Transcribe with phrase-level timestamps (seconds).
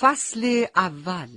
[0.00, 1.28] فصل اول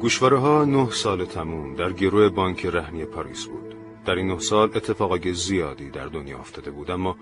[0.00, 4.76] گوشواره ها نه سال تموم در گروه بانک رهنی پاریس بود در این نه سال
[4.76, 7.16] اتفاقای زیادی در دنیا افتاده بود اما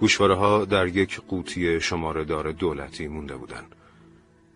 [0.00, 3.74] گوشواره ها در یک قوطی شماره دار دولتی مونده بودند.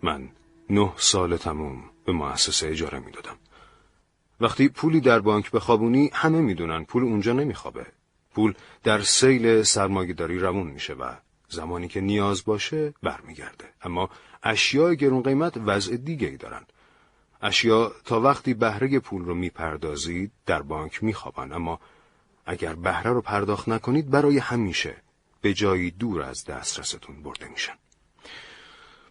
[0.03, 0.29] من
[0.71, 3.37] نه سال تموم به مؤسسه اجاره می‌دادم.
[4.41, 7.87] وقتی پولی در بانک بخوابونی همه می‌دونن پول اونجا نمیخوابه.
[8.35, 8.55] پول
[8.85, 11.15] در سیل سرمایهداری روون میشه و
[11.49, 13.65] زمانی که نیاز باشه برمیگرده.
[13.83, 14.11] اما
[14.43, 16.67] اشیاء گرون قیمت وضع دیگه ای دارن.
[17.43, 21.81] اشیا تا وقتی بهره پول رو می‌پردازید در بانک میخوابن اما
[22.47, 24.97] اگر بهره رو پرداخت نکنید برای همیشه
[25.41, 27.75] به جایی دور از دسترستون برده میشن.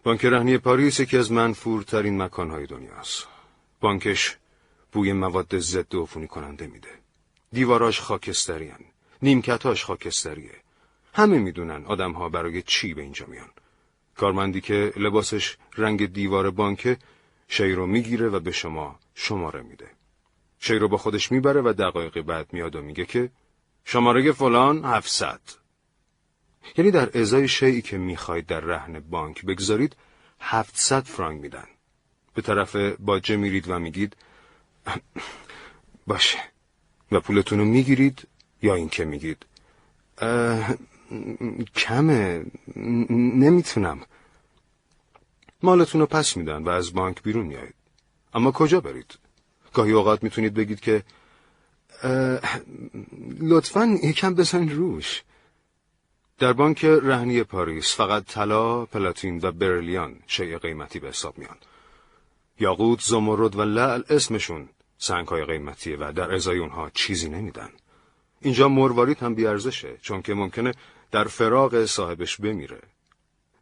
[0.02, 3.26] بانک رهنی پاریس یکی از منفورترین مکانهای دنیاست.
[3.80, 4.36] بانکش
[4.92, 6.88] بوی مواد ضد عفونی کننده میده.
[7.52, 8.80] دیواراش خاکستریان.
[9.22, 10.54] نیمکتاش خاکستریه.
[11.18, 13.50] همه می‌دونن آدمها برای چی به اینجا میان.
[14.16, 16.96] کارمندی که لباسش رنگ دیوار بانکه
[17.48, 19.90] شی رو می‌گیره و به شما شماره میده.
[20.58, 23.30] شی رو با خودش می‌بره و دقایق بعد میاد و میگه که
[23.84, 25.40] شماره فلان 700
[26.76, 29.96] یعنی در ازای شیعی که می‌خواید در رهن بانک بگذارید
[30.40, 31.66] 700 فرانک میدن.
[32.34, 34.16] به طرف باجه میرید و میگید
[36.06, 36.38] باشه
[37.12, 38.28] و پولتون رو می‌گیرید
[38.62, 39.46] یا اینکه میگید
[41.74, 42.44] کمه.
[43.44, 44.00] نمی‌تونم.
[45.62, 47.74] مالتون رو پس میدن و از بانک بیرون میایید
[48.34, 49.18] اما کجا برید؟
[49.72, 51.02] گاهی اوقات می‌تونید بگید که
[53.40, 55.22] لطفا یکم بزن روش.
[56.38, 61.56] در بانک رهنی پاریس فقط طلا، پلاتین و برلیان شیء قیمتی به حساب میان.
[62.60, 67.70] یاقوت، زمرد و لعل اسمشون سنگهای قیمتیه و در ازای اونها چیزی نمیدن.
[68.40, 70.74] اینجا مروارید هم بیارزشه چون که ممکنه
[71.10, 72.80] در فراغ صاحبش بمیره.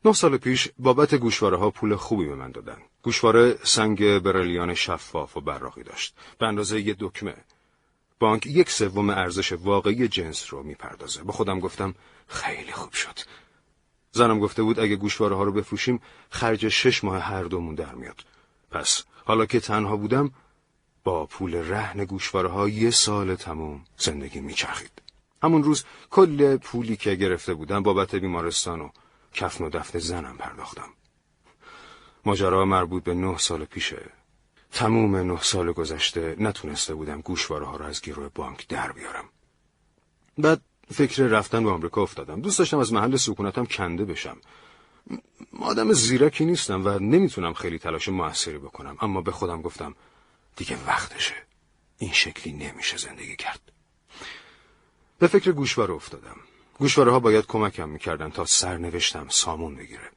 [0.05, 2.79] نه سال پیش بابت گوشواره ها پول خوبی به من دادن.
[3.03, 6.15] گوشواره سنگ برلیان شفاف و براقی داشت.
[6.39, 7.35] به اندازه یه دکمه.
[8.19, 11.23] بانک یک سوم ارزش واقعی جنس رو می‌پردازه.
[11.23, 11.95] با خودم گفتم
[12.29, 13.19] خیلی خوب شد.
[14.13, 18.25] زنم گفته بود اگه گوشواره ها رو بفروشیم خرج شش ماه هر دومون در میاد.
[18.71, 20.31] پس حالا که تنها بودم
[21.05, 25.06] با پول رهن گوشواره ها یه سال تموم زندگی میچرخید.
[25.43, 28.91] همون روز کل پولی که گرفته بودم بابت بیمارستان و
[29.35, 30.89] کفن و دفن زنم پرداختم.
[32.25, 34.03] ماجرا مربوط به نه سال پیشه.
[34.73, 39.29] تموم نه سال گذشته نتونسته بودم گوشواره ها رو از گیرو بانک در بیارم.
[40.39, 40.61] بعد
[40.91, 42.41] فکر رفتن به آمریکا افتادم.
[42.41, 44.37] دوست داشتم از محل سکونتم کنده بشم.
[45.61, 49.95] آدم زیرکی نیستم و نمی‌تونم خیلی تلاش موثری بکنم اما به خودم گفتم
[50.57, 51.35] دیگه وقتشه.
[51.99, 53.73] این شکلی نمیشه زندگی کرد.
[55.19, 56.37] به فکر گوشواره افتادم.
[56.79, 60.11] گوشواره ها باید کمکم می‌کردن تا سرنوشتم سامون بگیره.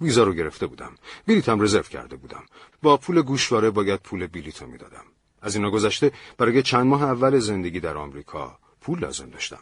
[0.00, 0.94] ویزا رو گرفته بودم.
[1.26, 2.44] بلیتم رزرو کرده بودم.
[2.82, 5.04] با پول گوشواره باید پول بلیتو می‌دادم.
[5.42, 9.60] از اینا گذشته برای چند ماه اول زندگی در آمریکا پول لازم داشتم.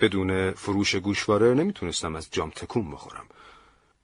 [0.00, 3.26] بدون فروش گوشواره نمی‌تونستم از جام تکون بخورم.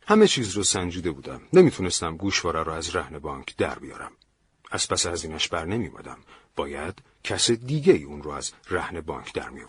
[0.07, 1.41] همه چیز رو سنجیده بودم.
[1.53, 4.13] نمی‌تونستم گوشواره رو از رهن بانک در بیارم.
[4.71, 6.19] از پس از اینش بر نمیمدم.
[6.57, 9.61] باید کس دیگه ای اون رو از رهن بانک در می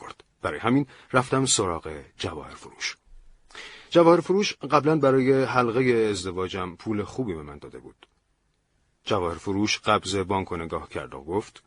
[0.41, 2.97] برای همین رفتم سراغ جواهر فروش.
[3.89, 8.07] جواهر فروش قبلا برای حلقه ازدواجم پول خوبی به من داده بود.
[9.03, 11.63] جواهر فروش قبض بانک نگاه کرد و گفت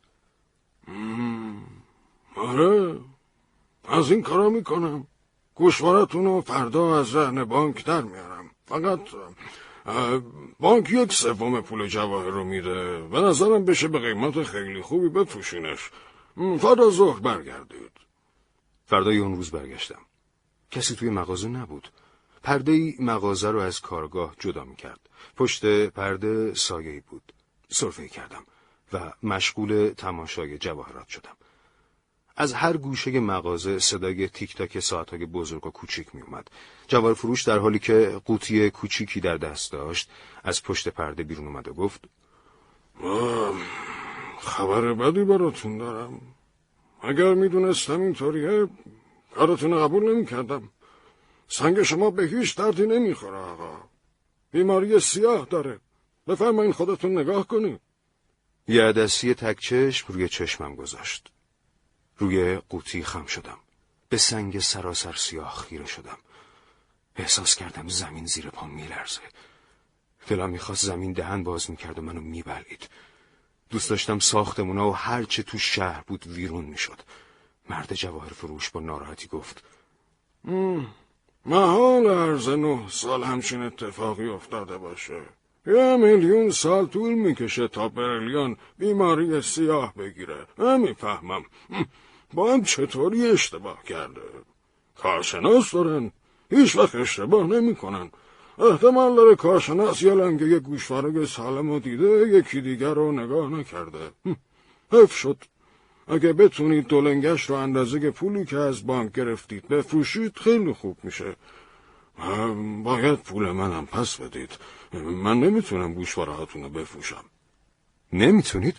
[2.36, 3.00] آره
[3.84, 5.06] از این کارا می‌کنم
[5.54, 9.00] گوشوارتون رو فردا از رهن بانک در میارم فقط
[10.60, 13.02] بانک یک سوم پول جواهر رو میده.
[13.02, 15.90] به نظرم بشه به قیمت خیلی خوبی بفروشینش.
[16.36, 17.92] فردا ظهر برگردید.
[18.86, 20.02] فردای اون روز برگشتم.
[20.70, 21.88] کسی توی مغازه نبود.
[22.42, 25.00] پرده ای مغازه رو از کارگاه جدا می‌کرد.
[25.36, 27.32] پشت پرده سایه بود.
[27.68, 28.44] سرفه کردم
[28.92, 31.36] و مشغول تماشای جواهرات شدم.
[32.36, 36.48] از هر گوشه مغازه صدای تیک تاک ساعتهای بزرگ و کوچیک می اومد.
[36.88, 40.10] جوار فروش در حالی که قوطی کوچیکی در دست داشت
[40.44, 42.04] از پشت پرده بیرون اومد و گفت
[44.40, 46.20] خبر بدی براتون دارم.
[47.02, 48.68] اگر می‌دونستم اینطوریه
[49.34, 50.68] کارتون قبول نمی کردم.
[51.48, 53.76] سنگ شما به هیچ دردی نمی‌خوره آقا.
[54.50, 55.80] بیماری سیاه داره.
[56.26, 57.80] بفرمایین خودتون نگاه کنید
[58.68, 61.32] یه عدسی تکچشم روی چشمم گذاشت.
[62.18, 63.58] روی قوطی خم شدم.
[64.08, 66.18] به سنگ سراسر سیاه خیره شدم.
[67.16, 69.20] احساس کردم زمین زیر پام میلرزه.
[70.26, 72.88] دلم می‌خواست زمین دهن باز می‌کرد و منو میبلید
[73.70, 77.00] دوست داشتم ساختمونا و هر چه تو شهر بود ویرون می‌شد.
[77.70, 79.64] مرد جواهر فروش با ناراحتی گفت
[81.46, 85.22] محال عرض نه سال همچین اتفاقی افتاده باشه.
[85.66, 90.46] یه میلیون سال طول می‌کشه تا برلیان بیماری سیاه بگیره.
[90.58, 91.44] نمی‌فهمم
[92.34, 94.20] باید چطوری اشتباه کرده؟
[94.98, 96.12] کارشناس دارن.
[96.50, 98.10] هیچ وقت اشتباه نمی‌کنن.
[98.58, 104.10] احتمال داره کارشناس یه لنگه گوشواره سالم و دیده یکی دیگر رو نگاه نکرده.
[104.92, 105.36] حف شد.
[106.08, 111.36] اگه بتونید دولنگش رو اندازه پولی که از بانک گرفتید بفروشید خیلی خوب میشه.
[112.84, 114.50] باید پول منم پس بدید.
[114.92, 117.24] من نمی‌تونم گوشواره هاتون رو بفروشم.
[118.12, 118.76] نمی‌تونید؟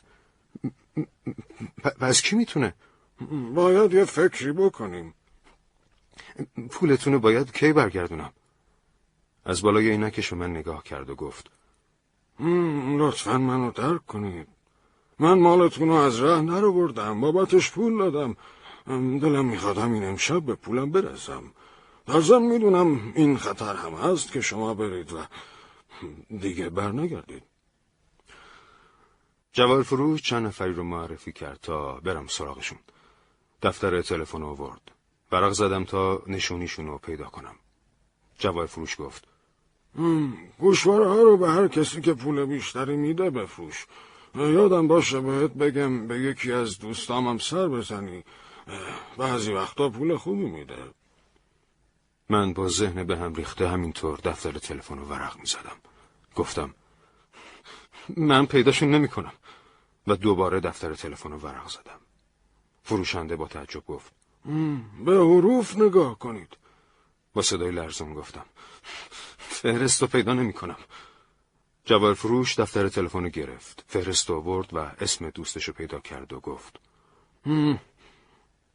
[1.99, 2.73] پس کی می‌تونه؟
[3.53, 5.13] باید یه فکری بکنیم.
[6.69, 8.33] پولتون باید کی برگردونم؟
[9.45, 11.51] از بالای عینکش به من نگاه کرد و گفت.
[12.99, 14.47] لطفا منو درک کنید.
[15.19, 18.35] من مالتون رو از راه نرو بردم بابتش پول دادم.
[19.19, 21.43] دلم میخوادم این امشب به پولم برسم.
[22.05, 25.17] در زن می‌دونم این خطر هم هست که شما برید و
[26.39, 27.43] دیگه برنگردید
[29.53, 32.79] جوال فروش چند نفری رو معرفی کرد تا برم سراغشون.
[33.61, 34.81] دفتر تلفن آورد.
[35.29, 37.55] برق زدم تا نشونیشون رو پیدا کنم.
[38.39, 39.27] جوال فروش گفت
[40.59, 43.87] گوشواره ها رو به هر کسی که پول بیشتری میده بفروش.
[44.35, 48.23] یادم باشه بهت بگم به یکی از دوستامم سر بزنی.
[49.17, 50.77] بعضی وقتا پول خوبی میده.
[52.29, 55.77] من با ذهن به هم ریخته همینطور دفتر تلفن رو ورق می‌زدم.
[56.35, 56.73] گفتم
[58.17, 59.33] من پیداشون نمی کنم
[60.07, 61.99] و دوباره دفتر تلفن رو ورق زدم.
[62.83, 64.11] فروشنده با تعجب گفت
[65.05, 66.57] به حروف نگاه کنید.
[67.33, 68.45] با صدای لرزون گفتم
[69.37, 70.77] فهرست رو پیدا نمی کنم
[71.85, 76.79] جوار فروش دفتر تلفن گرفت فهرست آورد و اسم دوستش رو پیدا کرد و گفت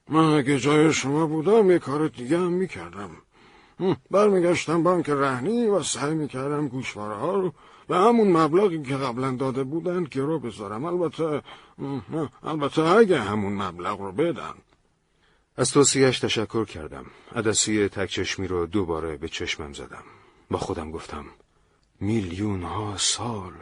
[0.09, 3.17] من اگه جای شما بودم یه کار دیگه هم می‌کردم.
[4.11, 7.53] برمیگشتم بانک رهنی و سعی می‌کردم گوشواره ها رو
[7.89, 10.85] به همون مبلغی که قبلا داده بودن گرو بذارم.
[10.85, 11.43] البته
[12.43, 14.55] البته اگه همون مبلغ رو بدن.
[15.57, 17.07] از توصیهش تشکر کردم.
[17.35, 20.05] عدسی تک چشمی رو دوباره به چشمم زدم.
[20.51, 21.25] با خودم گفتم
[22.01, 23.53] میلیون ها سال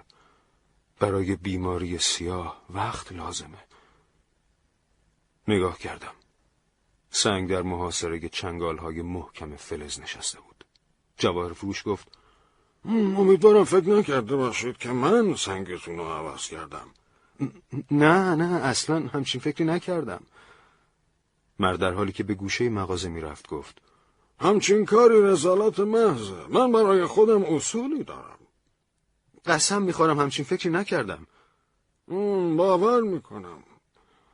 [1.01, 3.65] برای بیماری سیاه وقت لازمه.
[5.49, 6.12] نگاه کردم.
[7.11, 10.64] سنگ در محاصره چنگال های محکم فلز نشسته بود.
[11.19, 12.08] جواهر فروش گفت
[12.85, 16.87] امیدوارم فکر نکرده باشید که من سنگتون رو عوض کردم.
[17.91, 20.23] نه نه اصلا همچین فکری نکردم.
[21.58, 23.82] مرد در حالی که به گوشه مغازه می‌رفت گفت
[24.41, 28.38] همچین کاری رزالت محضه من برای خودم اصولی دارم.
[29.47, 31.26] قسم می‌خورم همچین فکری نکردم.
[32.56, 33.62] باور می‌کنم.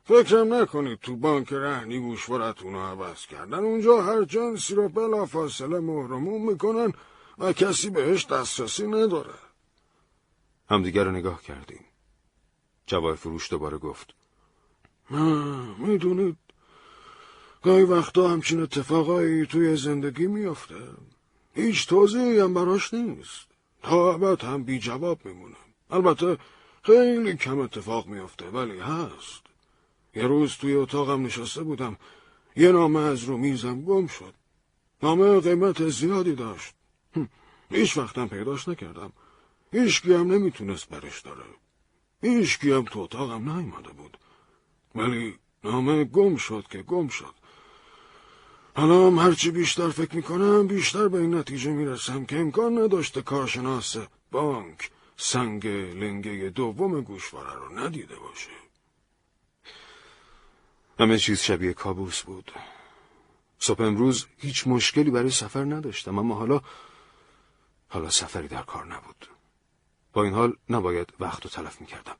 [0.04, 3.58] فکرم نکنید تو بانک رهنی گوشوارتون رو عوض کردن.
[3.58, 6.92] اونجا هر جنسی رو بلا فاصله مهرمون می‌کنن
[7.38, 9.34] و کسی بهش دسترسی نداره.
[10.70, 11.84] همدیگر رو نگاه کردیم.
[12.86, 14.14] جواب فروش دوباره گفت.
[15.78, 16.36] می‌دونید
[17.62, 20.88] گاهی وقتا همچین اتفاقایی توی زندگی میافته.
[21.54, 23.48] هیچ توضیحی هم براش نیست.
[23.82, 25.56] تا ابد هم بی جواب میمونه
[25.90, 26.38] البته
[26.82, 29.51] خیلی کم اتفاق میافته ولی هست.
[30.14, 31.96] یه روز توی اتاقم نشسته بودم.
[32.56, 34.34] یه نامه از رو میزم گم شد.
[35.02, 36.74] نامه قیمت زیادی داشت.
[37.70, 39.12] هیچ وقتم پیداش نکردم.
[39.72, 41.44] هیچ هم نمی‌تونست برش داره.
[42.22, 44.18] هیچ هم تو اتاقم نیومده بود.
[44.94, 47.34] ولی نامه گم شد که گم شد.
[48.76, 53.96] حالا هم هرچی بیشتر فکر می‌کنم بیشتر به این نتیجه می‌رسم که امکان نداشته کارشناس
[54.30, 58.50] بانک سنگ لنگه دوم گوشواره رو ندیده باشه.
[61.00, 62.52] همه چیز شبیه کابوس بود.
[63.58, 66.60] صبح امروز هیچ مشکلی برای سفر نداشتم اما حالا
[67.88, 69.26] حالا سفری در کار نبود.
[70.12, 72.16] با این حال نباید وقت رو تلف می‌کردم.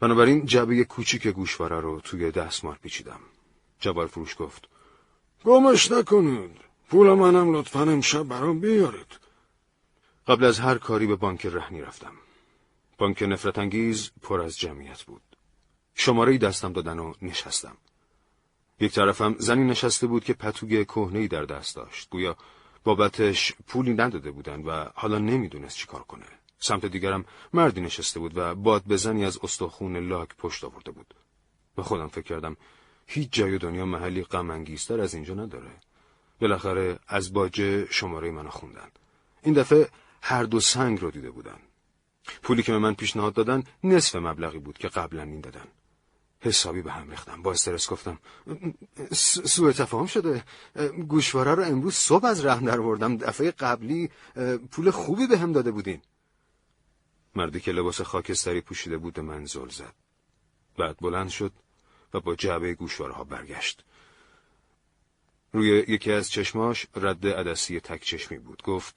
[0.00, 3.20] بنابراین جبه کوچیک گوشواره رو توی دستمال پیچیدم.
[3.80, 4.68] جبال فروش گفت
[5.44, 6.60] گمش نکنید.
[6.88, 9.20] پول منم لطفا امشب برام بیارید.
[10.26, 12.12] قبل از هر کاری به بانک رهنی رفتم.
[12.98, 15.22] بانک نفرت انگیز پر از جمعیت بود.
[15.94, 17.76] شماره دستم دادن و نشستم.
[18.80, 22.10] یک طرفم زنی نشسته بود که پتوگ کهنه در دست داشت.
[22.10, 22.36] گویا
[22.84, 26.24] بابتش پولی نداده بودن و حالا نمی‌دونست چیکار کنه.
[26.58, 31.14] سمت دیگرم مردی نشسته بود و باد بزنی از استخون لاک پشت آورده بود.
[31.76, 32.56] به خودم فکر کردم
[33.06, 35.70] هیچ جای دنیا محلی غم انگیزتر از اینجا نداره.
[36.40, 38.88] بالاخره از باجه شماره منو خوندن.
[39.42, 39.88] این دفعه
[40.22, 41.58] هر دو سنگ رو دیده بودن.
[42.42, 45.66] پولی که به من پیشنهاد دادن نصف مبلغی بود که قبلا این دادن.
[46.44, 47.42] حسابی به هم ریختم.
[47.42, 48.18] با استرس گفتم
[49.44, 50.44] سوء تفاهم شده.
[51.08, 54.10] گوشواره رو امروز صبح از رهن در بردم دفعه قبلی
[54.70, 56.02] پول خوبی به هم داده بودین.
[57.34, 59.94] مردی که لباس خاکستری پوشیده بود من زل زد.
[60.78, 61.52] بعد بلند شد
[62.14, 63.84] و با جعبه گوشواره ها برگشت.
[65.52, 68.62] روی یکی از چشماش رد عدسی تک چشمی بود.
[68.62, 68.96] گفت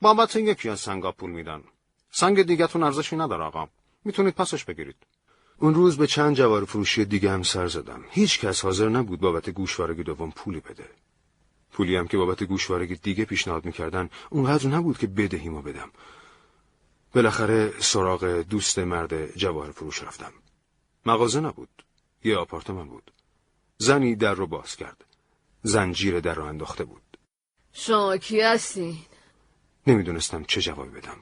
[0.00, 1.64] بابت یکی از سنگا پول میدن
[2.10, 3.68] سنگ دیگتون ارزشی نداره آقا.
[4.04, 4.96] می‌تونید پسش بگیرید.
[5.58, 8.04] اون روز به چند جوار فروشی دیگه هم سر زدم.
[8.10, 10.88] هیچ کس حاضر نبود بابت گوشوارگی دوم پولی بده.
[11.72, 15.90] پولی هم که بابت گوشوارگی دیگه پیشنهاد می‌کردن اونقدر نبود که بدهیمو بدم.
[17.14, 20.32] بالاخره سراغ دوست مرد جواهر فروش رفتم.
[21.06, 21.84] مغازه نبود.
[22.24, 23.10] یه آپارتمان بود.
[23.78, 25.04] زنی در رو باز کرد.
[25.62, 27.18] زنجیر در رو انداخته بود.
[27.72, 28.98] شما کی هستین؟
[29.86, 31.18] نمی‌دونستم چه جوابی بدم.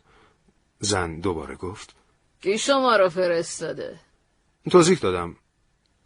[0.78, 1.94] زن دوباره گفت
[2.40, 4.00] کی شما رو فرستاده؟
[4.71, 5.37] توضیح دادم.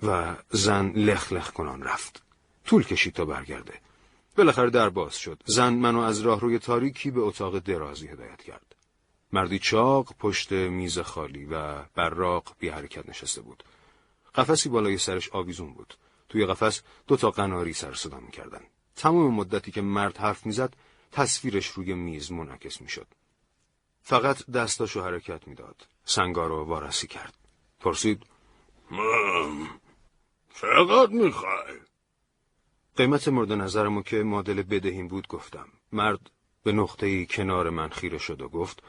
[0.03, 2.23] و زن لخ لخ کنان رفت.
[2.65, 3.75] طول کشید تا برگرده.
[4.37, 5.43] بالاخره در باز شد.
[5.47, 8.77] زن منو از راه روی تاریکی به اتاق درازی هدایت کرد.
[9.33, 13.65] مردی چاق پشت میز خالی و براق بی حرکت نشسته بود.
[14.35, 15.95] قفسی بالای سرش آویزون بود.
[16.29, 18.61] توی قفس دو تا قناری سر صدا می‌کردن.
[18.97, 20.75] تمام مدتی که مرد حرف می‌زد
[21.13, 23.07] تصویرش روی میز منعکس می‌شد.
[24.03, 25.87] فقط دستاشو حرکت می‌داد.
[26.05, 27.35] سنگا رو وارسی کرد.
[27.81, 28.23] پرسید
[30.55, 31.81] چقدر می‌خوای؟
[32.97, 35.69] قیمت مورد نظرمو که مدل بدهیم بود گفتم.
[35.93, 36.31] مرد
[36.63, 38.83] به نقطه کنار من خیره شد و گفت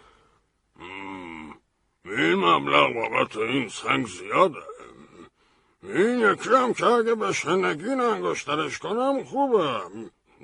[2.06, 4.64] این مبلغ بابت این سنگ زیاده.
[5.84, 9.82] این یکی هم که اگه به شنگین انگشترش کنم خوبه.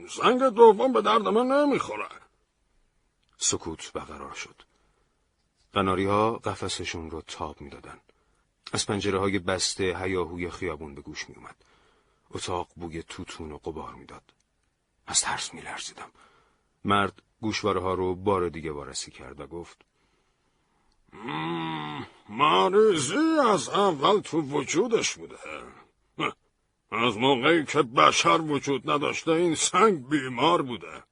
[0.09, 2.09] سنگ دوم به درد من نمی‌خوره.
[3.37, 4.55] سکوت برقرار شد.
[5.73, 7.99] قناری ها قفسشون رو تاب می‌دادن.
[8.73, 11.55] از پنجره های بسته هیاهوی خیابون به گوش می اومد.
[12.31, 14.33] اتاق بوی توتون و قبار می‌داد.
[15.07, 16.11] از ترس می لرزیدم.
[16.85, 19.81] مرد گوشواره ها رو بار دیگه وارسی کرد و گفت
[22.29, 25.37] مریضی از اول تو وجودش بوده
[26.91, 31.03] از موقعی که بشر وجود نداشته این سنگ بیمار بوده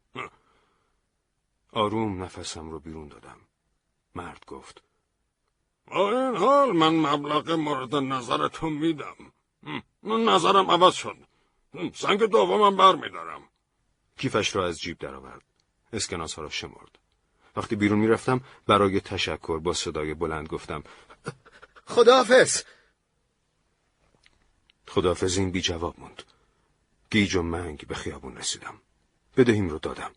[1.72, 3.38] آروم نفسم رو بیرون دادم
[4.16, 4.84] مرد گفت
[5.92, 9.16] با این حال من مبلغ مورد نظرتو میدم.
[10.04, 11.18] من نظرم عوض شد.
[11.94, 13.42] سنگ دومم بر میدارم
[14.18, 15.42] کیفش را از جیب درآورد.
[15.94, 17.00] اسکناس ها را شمرد.
[17.56, 20.84] وقتی بیرون می‌رفتم برای تشکر با صدای بلند گفتم
[21.88, 22.64] خداحافظ!
[24.88, 26.24] خداحافظ این بی جواب موند.
[27.12, 28.82] گیج و منگ به خیابون رسیدم.
[29.38, 30.12] بدهیم رو دادم.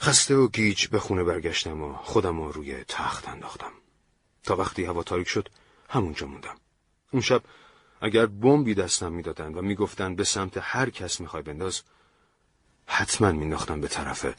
[0.00, 3.72] خسته و گیج به خونه برگشتم و خودم رو روی تخت انداختم.
[4.42, 5.48] تا وقتی هوا تاریک شد
[5.88, 6.56] همونجا موندم
[7.12, 7.42] اون شب
[8.00, 11.82] اگر بمبی دستم می‌دادن و می‌گفتن به سمت هر کس می‌خوای بنداز
[12.86, 14.34] حتما مینداختم به طرف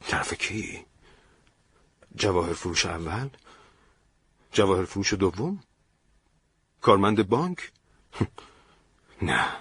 [0.00, 0.86] طرف کی؟
[2.16, 3.28] جواهر فروش اول؟
[4.52, 5.62] جواهر فروش دوم؟
[6.80, 7.72] کارمند بانک؟
[9.22, 9.56] نه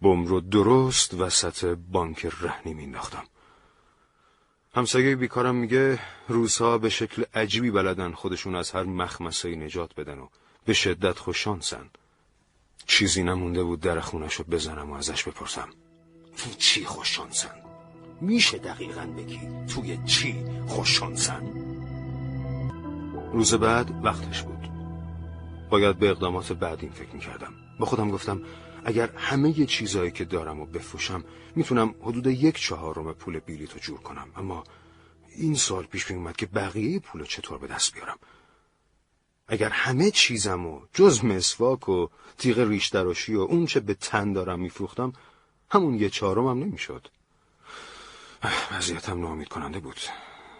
[0.00, 3.24] بم رو درست وسط بانک رهنی مینداختم
[4.74, 5.98] همسایه بیکارم میگه
[6.28, 10.28] روزها به شکل عجیبی بلدن خودشون از هر مخمسایی نجات بدن و
[10.64, 11.90] به شدت خوشانسن
[12.86, 15.68] چیزی نمونده بود در خونش رو بزنم و ازش بپرسم
[16.36, 17.54] تو چی خوششانسن؟
[18.20, 19.40] میشه دقیقا بگی
[19.74, 21.42] توی چی خوششانسن؟
[23.32, 24.68] روز بعد وقتش بود
[25.70, 28.42] باید به اقدامات بعدیم فکر می‌کردم با خودم گفتم
[28.84, 31.24] اگر همه ی چیزایی که دارم و بفروشم
[31.54, 34.28] می‌تونم حدود یک چهارم پول بیلیتو جور کنم.
[34.36, 34.64] اما
[35.36, 38.18] این سال پیش می که بقیه پول چطور به دست بیارم؟
[39.48, 42.06] اگر همه چیزم و جز مسواک و
[42.38, 45.12] تیغ ریش دراشی و اون چه به تن دارم میفروختم
[45.70, 47.08] همون یه چهارمم نمی‌شد.
[48.72, 50.00] وضعیتم ناامید کننده بود.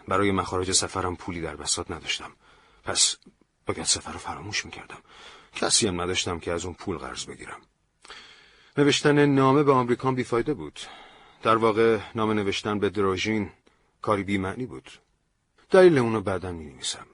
[0.08, 2.32] برای مخارج سفرم پولی در بساط نداشتم.
[2.84, 3.16] پس
[3.66, 4.98] باید سفر رو فراموش می‌کردم.
[5.54, 7.60] کسی هم نداشتم که از اون پول قرض بگیرم.
[8.78, 10.80] نوشتن نامه به آمریکان بیفایده بود.
[11.42, 13.50] در واقع نامه نوشتن به دروژین
[14.02, 14.90] کاری بیمعنی بود.
[15.70, 17.06] دلیل اونو بعدا می نویسم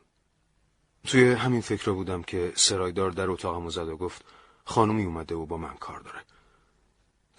[1.07, 4.25] توی همین فکر رو بودم که سرایدار در اتاقمو زد و گفت
[4.65, 6.21] خانمی اومده و با من کار داره.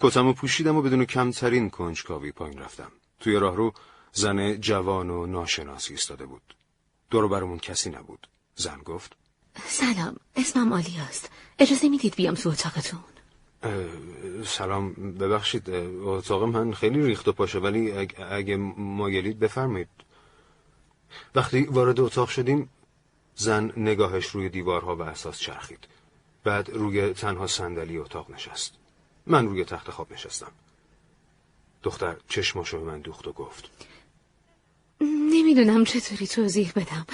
[0.00, 2.92] کتمو پوشیدم و بدون کمترین کنجکاوی پایین رفتم.
[3.20, 3.72] توی راهرو
[4.12, 6.54] زن جوان و ناشناسی ایستاده بود.
[7.10, 8.28] دور برمون کسی نبود.
[8.54, 9.16] زن گفت
[9.66, 11.30] سلام اسمم آلیاست.
[11.58, 13.00] اجازه می‌دید بیام تو اتاقتون؟
[14.46, 15.70] سلام ببخشید
[16.02, 19.88] اتاق من خیلی ریخت و پاشه ولی اگه مایلید بفرمایید.
[21.34, 22.68] وقتی وارد اتاق شدیم
[23.34, 25.88] زن نگاهش روی دیوارها و اساس چرخید.
[26.44, 28.74] بعد روی تنها صندلی اتاق نشست.
[29.26, 30.52] من روی تخت خواب نشستم.
[31.82, 33.70] دختر چشماشو به من دوخت و گفت.
[35.00, 37.06] نمی‌دونم چطوری توضیح بدم.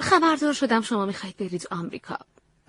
[0.00, 2.18] خبردار شدم شما می‌خواید برید آمریکا.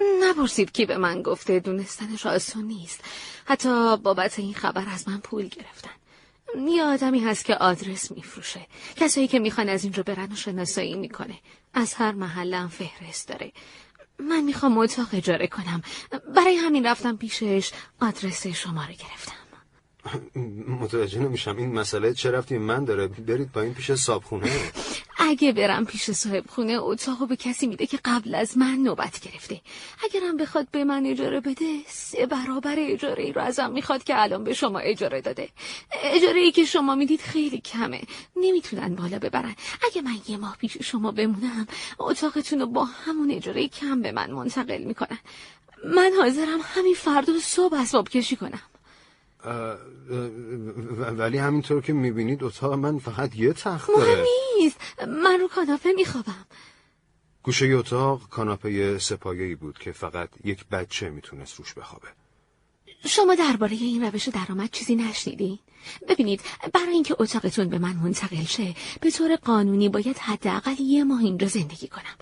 [0.01, 3.03] نپرسید کی به من گفته دونستنش آسون نیست.
[3.45, 5.91] حتی بابت این خبر از من پول گرفتن.
[6.67, 8.67] یه آدمی هست که آدرس میفروشه.
[8.95, 11.39] کسایی که می‌خوان از اینجا برن و شناسایی می‌کنه.
[11.73, 13.51] از هر محلم فهرست داره.
[14.19, 15.81] من می‌خوام اتاق اجاره کنم.
[16.35, 19.46] برای همین رفتم پیشش آدرس شما رو گرفتم.
[20.81, 21.57] متوجه نمیشم.
[21.57, 24.51] این مسئله چه رفتی؟ من داره برید با این پیش صابخونه.
[25.19, 29.61] اگه برم پیش صاحب خونه اتاقو به کسی میده که قبل از من نوبت گرفته.
[30.03, 34.43] اگرم بخواد به من اجاره بده سه برابر اجاره ای رو ازم می‌خواد که الان
[34.43, 35.49] به شما اجاره داده.
[36.03, 38.01] اجاره ای که شما می‌دید خیلی کمه.
[38.35, 39.55] نمی‌تونن بالا ببرن.
[39.85, 41.67] اگه من یه ماه پیش شما بمونم
[41.99, 45.19] اتاقتون رو با همون اجاره کم به من منتقل می‌کنن.
[45.85, 48.61] من حاضرم همین فردا صبح اسباب کشی کنم.
[51.17, 54.11] ولی همینطور که می‌بینید اتاق من فقط یه تخت داره.
[54.11, 54.25] مهم
[54.59, 54.77] نیست.
[55.07, 56.45] من رو کاناپه میخوابم.
[57.43, 62.07] گوشه اتاق کاناپه سپایه‌ای بود که فقط یک بچه می‌تونست روش بخوابه.
[63.05, 65.59] شما درباره این روش درآمد چیزی نشنیدین؟
[66.09, 66.41] ببینید
[66.73, 71.47] برای اینکه اتاقتون به من منتقل شه به طور قانونی باید حداقل یه ماه اینجا
[71.47, 72.15] زندگی کنم.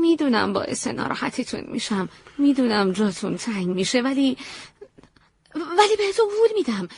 [0.00, 2.08] می‌دونم باعث ناراحتیتون میشم.
[2.38, 4.36] می‌دونم جاتون تنگ میشه ولی
[5.54, 6.88] ولی بهتون وول میدم.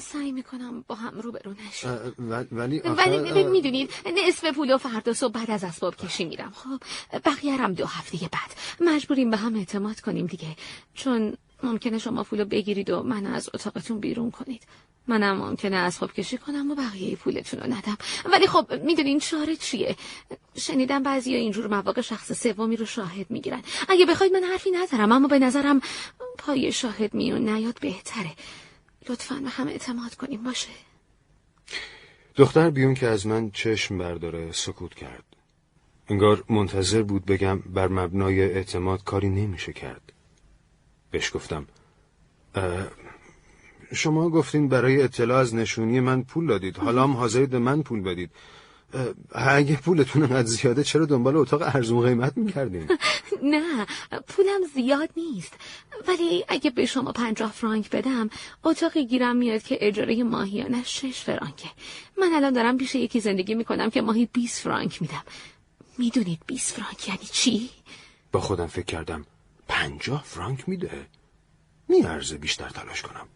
[0.00, 2.14] سعی می‌کنم با هم رو برو نشیم
[2.50, 3.90] ولی ولی می‌دونید
[4.28, 6.52] نصف پول و فردا صبح بعد از اسباب کشی میرم.
[6.54, 6.82] خب
[7.24, 8.50] بقیه هم دو هفته بعد.
[8.80, 10.56] مجبوریم به هم اعتماد کنیم دیگه.
[10.94, 14.62] چون ممکنه شما پولو بگیرید و من از اتاقتون بیرون کنید.
[15.10, 17.98] منم ممکنه اسباب کشی کنم و بقیه پولتون رو ندم.
[18.32, 19.96] ولی خب می‌دونین چاره چیه؟
[20.56, 23.62] شنیدم بعضی اینجور مواقع شخص سومی رو شاهد می‌گیرن.
[23.88, 25.80] اگه بخواید من حرفی ندارم اما به نظرم
[26.38, 28.32] پای شاهد میون نیاد بهتره.
[29.08, 30.68] لطفا به هم اعتماد کنیم باشه؟
[32.36, 35.24] دختر بیون که از من چشم برداره سکوت کرد.
[36.08, 40.12] انگار منتظر بود بگم بر مبنای اعتماد کاری نمیشه کرد.
[41.10, 41.66] بهش گفتم
[43.94, 46.76] شما گفتین برای اطلاع از نشونی من پول دادید.
[46.76, 48.30] حالا هم حاضرید به من پول بدید.
[49.32, 52.88] اگه پولتون انقدر زیاده چرا دنبال اتاق ارزون قیمت می‌کردین؟
[53.52, 53.86] نه
[54.28, 55.52] پولم زیاد نیست.
[56.08, 58.30] ولی اگه به شما پنجاه فرانک بدم
[58.64, 61.68] اتاقی گیرم میاد که اجاره ماهیانه شش فرانکه.
[62.20, 65.22] من الان دارم پیش یکی زندگی می‌کنم که ماهی 20 فرانک میدم.
[65.98, 67.70] می‌دونید 20 فرانک یعنی چی؟
[68.32, 69.24] با خودم فکر کردم
[69.68, 71.06] پنجاه فرانک میده.
[71.88, 73.26] میارزه بیشتر تلاش کنم.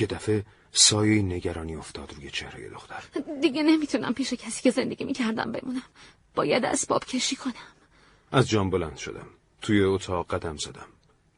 [0.00, 3.02] یه دفعه سایه نگرانی افتاد روی چهره دختر.
[3.40, 5.82] دیگه نمی‌تونم پیش کسی که زندگی می‌کردم بمونم.
[6.34, 7.52] باید اسباب کشی کنم.
[8.32, 9.26] از جام بلند شدم.
[9.62, 10.86] توی اتاق قدم زدم.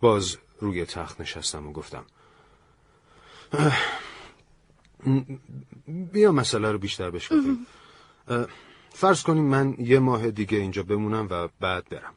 [0.01, 2.05] باز روی تخت نشستم و گفتم
[6.13, 7.67] بیا مسئله رو بیشتر بشکافیم.
[8.91, 12.15] فرض کنیم من یه ماه دیگه اینجا بمونم و بعد برم.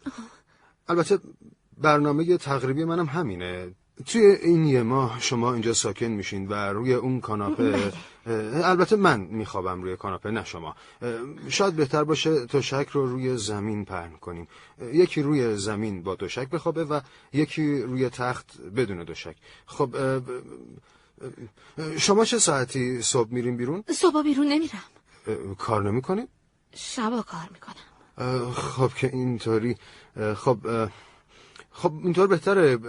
[0.88, 1.20] البته
[1.78, 3.72] برنامه تقریبی منم همینه.
[4.06, 8.66] توی این یه ماه شما اینجا ساکن میشین و روی اون کاناپه بله.
[8.68, 10.76] البته من میخوابم روی کاناپه نه شما
[11.50, 14.48] شاید بهتر باشه تشک رو روی زمین پهن کنیم
[14.94, 17.00] یکی روی زمین با دوشک بخوابه و
[17.34, 19.96] یکی روی تخت بدون دوشک خب
[21.98, 24.84] شما چه ساعتی صبح میرین بیرون؟ صبح بیرون نمیرم
[25.58, 26.30] کار نمی‌کنید؟
[26.76, 29.76] شبا کار می‌کنم خب که اینطوری
[30.36, 30.58] خب
[31.82, 32.80] خب اینطور بهتره.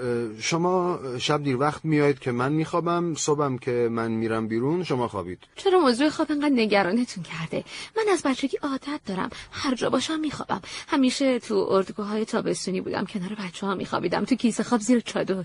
[0.40, 5.38] شما شب دیر وقت میایید که من میخوابم صبحم که من میرم بیرون شما خوابید.
[5.56, 7.64] چرا موضوع خواب انقدر نگرانتون کرده؟
[7.96, 9.30] من از بچگی عادت دارم.
[9.52, 10.60] هر جا باشم میخوابم.
[10.88, 14.24] همیشه تو اردوگاه های تابستونی بودم کنار بچه ها میخوابیدم.
[14.24, 15.44] تو کیسه خواب زیر چادر.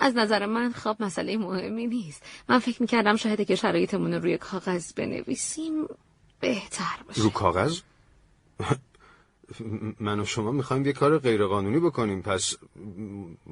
[0.00, 2.22] از نظر من خواب مسئله مهمی نیست.
[2.48, 5.86] من فکر می‌کردم شاید که شرایطمون رو روی کاغذ بنویسیم
[6.40, 7.22] بهتر باشه.
[7.22, 7.80] رو کاغذ؟
[10.00, 12.22] من و شما می‌خوایم یه کار غیرقانونی بکنیم.
[12.22, 12.56] پس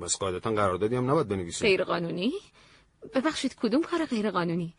[0.03, 1.69] بس قاعدتا قراردادی هم نباید بنویسیم.
[1.69, 2.33] غیرقانونی؟
[3.15, 4.75] ببخشید کدوم کار غیرقانونی؟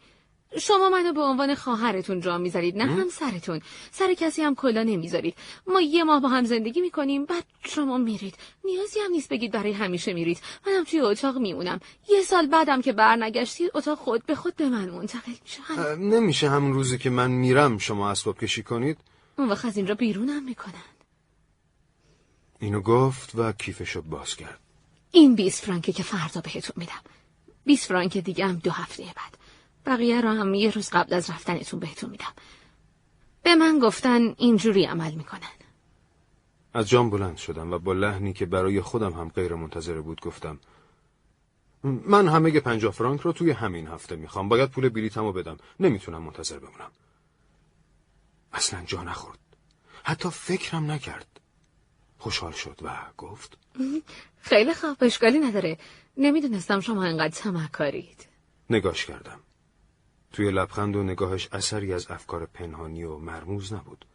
[0.60, 5.36] شما منو به عنوان خواهرتون جا می‌ذارید نه هم سرتون سر کسی هم کلا نمی‌ذارید.
[5.68, 8.36] ما یه ماه با هم زندگی می‌کنیم بعد شما میرید.
[8.64, 10.40] نیازی هم نیست بگید برای همیشه میرید.
[10.68, 11.80] منم توی اتاق میمونم.
[12.10, 16.74] یه سال بعدم که برنگشتید اتاق خود به خود به من منتقل میشه نمیشه همون
[16.74, 18.98] روزی که من میرم شما اسباب کشی کنید؟
[19.38, 20.91] اون وقت از اینجا بیرونم می‌کنن
[22.62, 24.60] اینو گفت و کیفشو باز کرد.
[25.12, 27.02] این 20 فرانکه که فردا بهتون میدم.
[27.66, 29.38] 20 فرانک دیگه هم دو هفته بعد.
[29.86, 32.34] بقیه رو هم یه روز قبل از رفتنتون بهتون میدم.
[33.44, 35.50] به من گفتن اینجوری عمل می‌کنن.
[36.74, 40.60] از جام بلند شدم و با لحنی که برای خودم هم غیر منتظره بود گفتم
[41.84, 44.50] من همه پنجاه فرانک رو توی همین هفته می‌خوام.
[44.50, 45.58] باید پول بلیتمو بدم.
[45.80, 46.92] نمی‌تونم منتظر بمونم.
[48.54, 49.40] اصلا جا نخورد.
[50.04, 51.41] حتی فکرم نکرد.
[52.22, 53.58] خوشحال شد و گفت
[54.42, 55.78] خیلی خوب اشکالی نداره.
[56.18, 58.28] نمی‌دونستم شما انقدر تمکارید
[58.70, 59.40] نگاش کردم.
[60.34, 64.06] توی لبخند و نگاهش اثری از افکار پنهانی و مرموز نبود.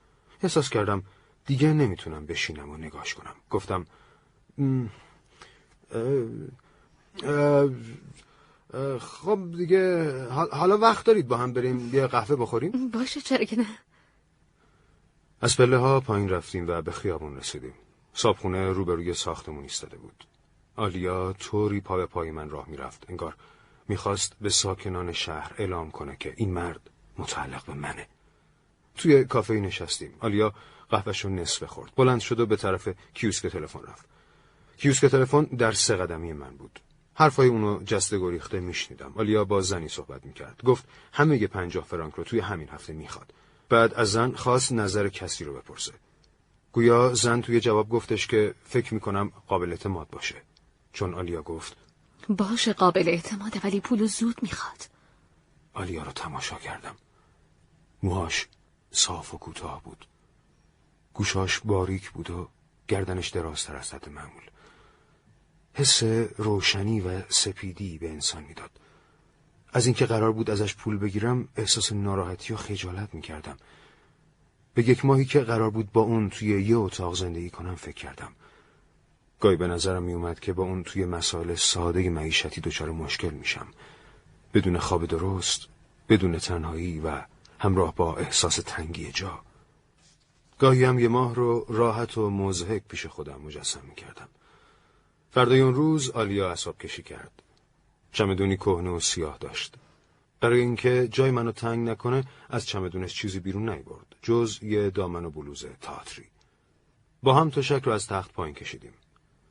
[0.43, 1.03] احساس کردم
[1.47, 3.35] دیگه نمی‌تونم بشینم و نگاش کنم.
[3.51, 3.87] گفتم
[9.01, 12.91] خب دیگه حالا وقت دارید با هم بریم یه قهوه بخوریم?
[12.91, 13.67] باشه چرا که نه.
[15.41, 17.75] از پله ها پایین رفتیم و به خیابون رسیدیم.
[18.19, 20.25] صابخونه روبروی ساختمون ایستاده بود.
[20.77, 23.07] آلیا طوری پا به پای من راه می‌رفت.
[23.09, 23.37] انگار
[23.89, 28.09] می‌خواست به ساکنان شهر اعلام کنه که این مرد متعلق به منه.
[28.97, 30.15] توی کافه نشستیم.
[30.21, 30.55] آلیا
[31.23, 31.93] رو نصف خورد.
[31.97, 34.09] بلند شد و به طرف کیوسک تلفن رفت.
[34.77, 36.81] کیوسک تلفن در سه قدمی من بود.
[37.15, 39.13] حرفای اونو جسته گریخته میشنیدم.
[39.17, 40.61] آلیا با زنی صحبت می‌کرد.
[40.65, 43.35] گفت همه پنجاه فرانک رو توی همین هفته می‌خواد.
[43.69, 45.93] بعد از زن خواست نظر کسی رو بپرسه.
[46.77, 50.35] گویا زن توی جواب گفتش که فکر می‌کنم قابل اعتماد باشه.
[50.93, 51.77] چون آلیا گفت
[52.29, 54.89] باشه قابل اعتماده ولی پول زود می‌خواد.
[55.75, 56.97] آلیا رو تماشا کردم.
[58.03, 58.49] موهاش
[58.91, 60.07] صاف و کوتاه بود.
[61.15, 62.49] گوشاش باریک بود و
[62.89, 64.51] گردنش درازتر از حد معمول.
[65.75, 66.03] حس
[66.37, 68.71] روشنی و سپیدی به انسان می‌داد.
[69.73, 73.57] از اینکه قرار بود ازش پول بگیرم احساس ناراحتی و خجالت می‌کردم.
[74.77, 78.33] به یک ماهی که قرار بود با اون توی یه اتاق زندگی کنم فکر کردم.
[79.41, 83.67] گاهی به نظرم میومد که با اون توی مسائل ساده معیشتی دچار مشکل میشم.
[84.55, 85.69] بدون خواب درست
[86.09, 87.23] بدون تنهایی و
[87.59, 89.41] همراه با احساس تنگی جا.
[90.59, 94.29] گاهی هم یه ماه رو راحت و مزهک پیش خودم مجسم می‌کردم.
[95.31, 97.43] فردای اون روز آلیا اصاب کشی کرد.
[98.13, 99.75] چمدونی کهنه و سیاه داشت.
[100.41, 105.31] برای اینکه جای منو تنگ نکنه از چمدونش چیزی بیرون نیبرد جز یه دامن و
[105.31, 106.25] بلوز تاتری
[107.23, 108.93] با هم تشک رو از تخت پایین کشیدیم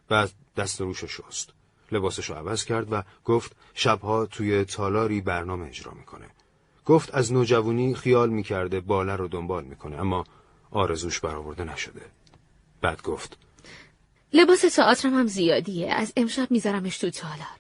[0.08, 1.50] بعد دست روش شست.
[1.92, 6.28] لباسش رو عوض کرد و گفت شبها توی تالاری برنامه اجرا می‌کنه.
[6.86, 10.24] گفت از نوجوانی خیال می‌کرده باله رو دنبال می‌کنه اما
[10.72, 12.02] آرزوش برآورده نشده.
[12.82, 13.38] بعد گفت
[14.34, 17.60] لباس تئاترم هم زیادیه از امشب میذارمش تو تالار.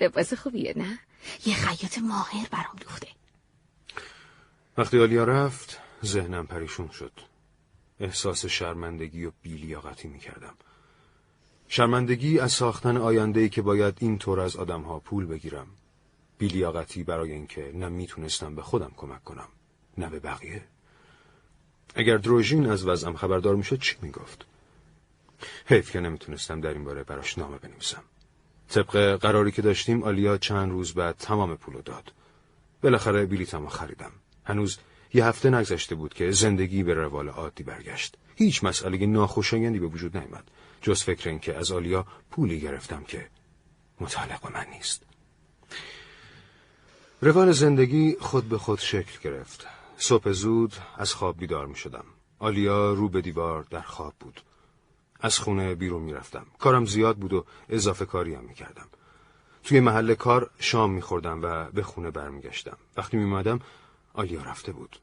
[0.00, 0.98] لباس خوبیه نه؟
[1.46, 3.08] یه خیاط ماهر برام دوخته.
[4.78, 7.12] وقتی آلیا رفت ذهنم پریشون شد.
[8.00, 10.54] احساس شرمندگی و بیلیاقتی می‌کردم.
[11.68, 15.66] شرمندگی از ساختن آیندهی که باید این طور از آدمها پول بگیرم.
[16.38, 19.48] بیلیاقتی برای اینکه نه می‌تونستم به خودم کمک کنم
[19.98, 20.64] نه به بقیه.
[21.94, 24.46] اگر دروژین از وضعم خبردار می‌شد چی می‌گفت؟
[25.66, 28.02] حیف که نمی‌تونستم در این باره براش نامه بنویسم.
[28.68, 32.12] طبق قراری که داشتیم آلیا چند روز بعد تمام پولو داد.
[32.82, 34.12] بالاخره بلیتمو خریدم.
[34.44, 34.78] هنوز
[35.14, 38.16] یه هفته نگذشته بود که زندگی به روال عادی برگشت.
[38.36, 40.50] هیچ مسئله ناخوشایندی به وجود نیامد.
[40.82, 43.26] جز فکر این که از آلیا پولی گرفتم که
[44.00, 45.02] متعلق من نیست.
[47.20, 49.66] روال زندگی خود به خود شکل گرفت.
[49.96, 52.04] صبح زود از خواب بیدار می شدم
[52.38, 54.40] آلیا رو به دیوار در خواب بود.
[55.24, 58.86] از خونه بیرون می رفتم کارم زیاد بود و اضافه کاری هم می کردم
[59.62, 63.60] توی محل کار شام می خوردم و به خونه برمیگشتم وقتی می مادم
[64.14, 64.98] آلیا رفته بود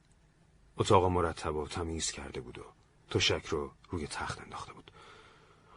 [0.78, 2.64] اتاق مرتب و تمیز کرده بود و
[3.10, 4.92] تشک رو روی تخت انداخته بود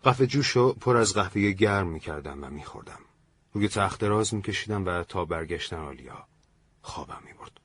[0.03, 3.01] قهوه جوش رو پر از قهوه گرم می کردم و می خوردم.
[3.53, 6.27] روی تخت دراز می کشیدم و تا برگشتن آلیا
[6.83, 7.61] خوابم می برد.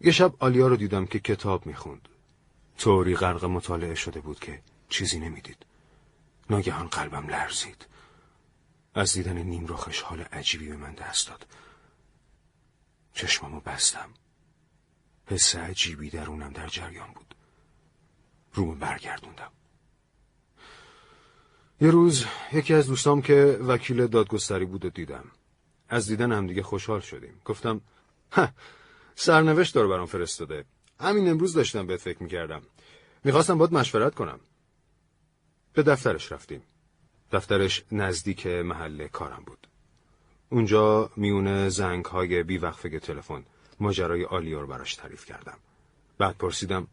[0.00, 2.08] یه شب آلیا رو دیدم که کتاب می خوند.
[2.78, 4.62] طوری غرق مطالعه شده بود که
[4.94, 5.66] چیزی نمی‌دید.
[6.50, 7.86] ناگهان قلبم لرزید.
[8.94, 11.46] از دیدن نیم رخش حال عجیبی به من دست داد.
[13.14, 14.10] چشممو بستم.
[15.26, 17.34] حس عجیبی درونم در جریان بود.
[18.52, 19.50] رومو برگردوندم.
[21.80, 25.24] یه روز یکی از دوستام که وکیل دادگستری بود و دیدم.
[25.88, 27.40] از دیدن هم دیگه خوشحال شدیم.
[27.44, 27.80] گفتم
[29.14, 30.64] سرنوشت داره برام فرستاده.
[31.00, 32.62] همین امروز داشتم بهت فکر می‌کردم.
[33.24, 34.40] می‌خواستم باید مشورت کنم.
[35.74, 36.62] به دفترش رفتیم.
[37.32, 39.66] دفترش نزدیک محل کارم بود.
[40.50, 43.44] اونجا میونه زنگ های بیوقفه تلفن
[43.80, 45.58] ماجرای آلیور براش تعریف کردم.
[46.18, 46.86] بعد پرسیدم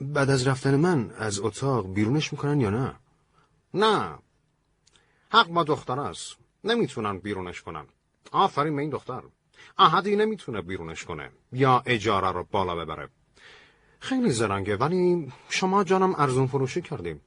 [0.00, 2.94] بعد از رفتن من از اتاق بیرونش می‌کنن یا نه؟
[3.74, 4.18] نه
[5.30, 7.86] حق با دختر است نمی‌تونن بیرونش کنن
[8.32, 9.22] آفرین به این دختر
[9.78, 13.08] احدی نمی‌تونه بیرونش کنه یا اجاره رو بالا ببره
[14.00, 17.20] خیلی زرنگه ولی شما جانم ارزون فروشی کردیم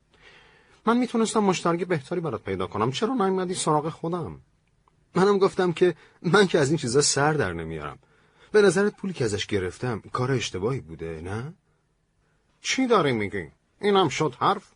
[0.85, 2.91] من می‌تونستم مشتری بهتری برات پیدا کنم.
[2.91, 4.41] چرا نیومدی سراغ خودم؟
[5.15, 7.99] منم گفتم که من که از این چیزا سر در نمیارم.
[8.51, 11.53] به نظرت پولی که ازش گرفتم کار اشتباهی بوده نه؟
[12.61, 13.47] چی داری میگی؟
[13.81, 14.71] اینم شد حرف؟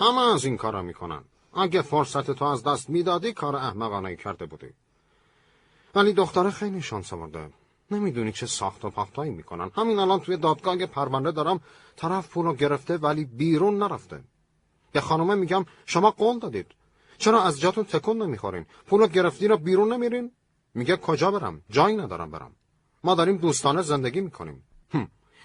[0.00, 1.22] همه از این کارا می‌کنن.
[1.54, 4.70] اگه فرصت تو از دست می‌دادی کار احمقانه کرده بودی.
[5.94, 7.50] ولی دختره خیلی شانس آورده.
[7.90, 9.70] نمی‌دونی چه ساخت و پاختایی می‌کنن.
[9.76, 11.60] همین الان توی دادگاه پرونده دارم
[11.96, 14.20] طرف پولو گرفته ولی بیرون نرفته.
[14.92, 16.66] به خانومه میگم شما قول دادید.
[17.18, 20.32] چرا از جاتون تکون نمی‌خورین؟ پولو گرفتین رو بیرون نمیرین؟
[20.74, 22.52] میگه کجا برم؟ جایی ندارم برم.
[23.04, 24.64] ما داریم دوستانه زندگی می‌کنیم.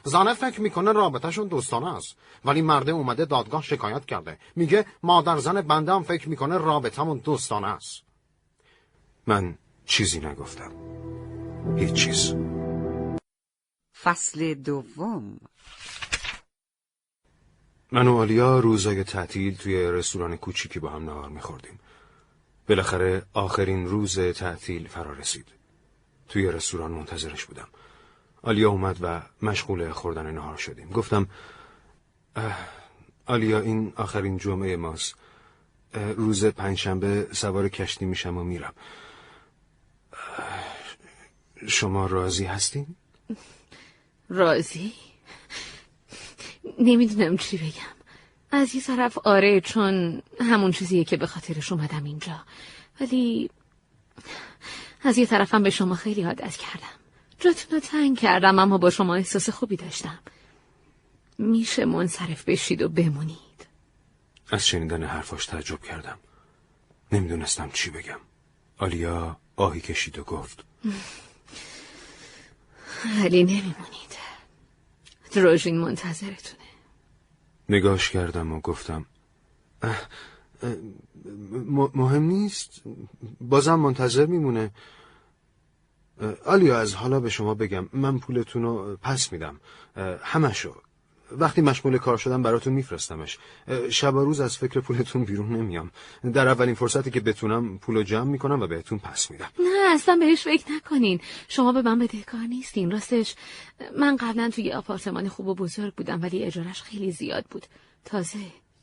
[0.03, 2.15] زنه فکر می‌کنه رابطهشون دوستانه است.
[2.45, 4.39] ولی مرده اومده دادگاه شکایت کرده.
[4.55, 8.03] میگه مادر زن بنده هم فکر می‌کنه رابطمون دوستانه است.
[9.27, 10.71] من چیزی نگفتم.
[11.77, 12.35] هیچ چیز.
[14.03, 15.37] فصل دوم.
[17.91, 21.79] من و آلیا روزای تعطیل توی رستوران کوچیکی با هم نهار میخوردیم.
[22.69, 25.47] بالاخره آخرین روز تعطیل فرا رسید.
[26.29, 27.67] توی رستوران منتظرش بودم.
[28.41, 30.89] آلیا اومد و مشغول خوردن نهار شدیم.
[30.89, 31.27] گفتم
[33.25, 35.15] آلیا این آخرین جمعه ماست.
[35.93, 38.73] روز پنجشنبه سوار کشتی میشم و میرم.
[41.67, 42.95] شما راضی هستین؟
[44.29, 44.93] راضی؟
[46.79, 47.95] نمی‌دونم چی بگم.
[48.51, 52.39] از یه طرف آره چون همون چیزیه که به خاطرش اومدم اینجا.
[53.01, 53.49] ولی
[55.03, 56.97] از یه طرفم به شما خیلی عادت کردم.
[57.39, 60.19] جاتون رو تنگ کردم اما با شما احساس خوبی داشتم.
[61.37, 63.67] میشه منصرف بشید و بمونید.
[64.51, 66.17] از شنیدن حرفاش تعجب کردم.
[67.11, 68.19] نمی‌دونستم چی بگم.
[68.77, 70.63] آلیا آهی کشید و گفت
[73.23, 74.06] ولی نمیمونید.
[75.31, 76.67] دروژین منتظرتونه.
[77.69, 79.05] نگاش کردم و گفتم
[81.95, 82.81] مهم نیست
[83.41, 84.71] بازم منتظر میمونه.
[86.45, 89.59] آلیا از حالا به شما بگم من پولتون رو پس میدم.
[90.21, 90.81] همشو
[91.31, 93.37] وقتی مشمول کار شدم براتون میفرستمش.
[93.89, 95.91] شب و روز از فکر پولتون بیرون نمیام.
[96.33, 99.49] در اولین فرصتی که بتونم پولو جمع می‌کنم و بهتون پس میدم.
[99.59, 101.19] نه اصلا بهش فکر نکنین.
[101.47, 102.91] شما به من بدهکار نیستین.
[102.91, 103.35] راستش
[103.97, 107.65] من قبلا توی آپارتمان خوب و بزرگ بودم ولی اجارش خیلی زیاد بود.
[108.05, 108.39] تازه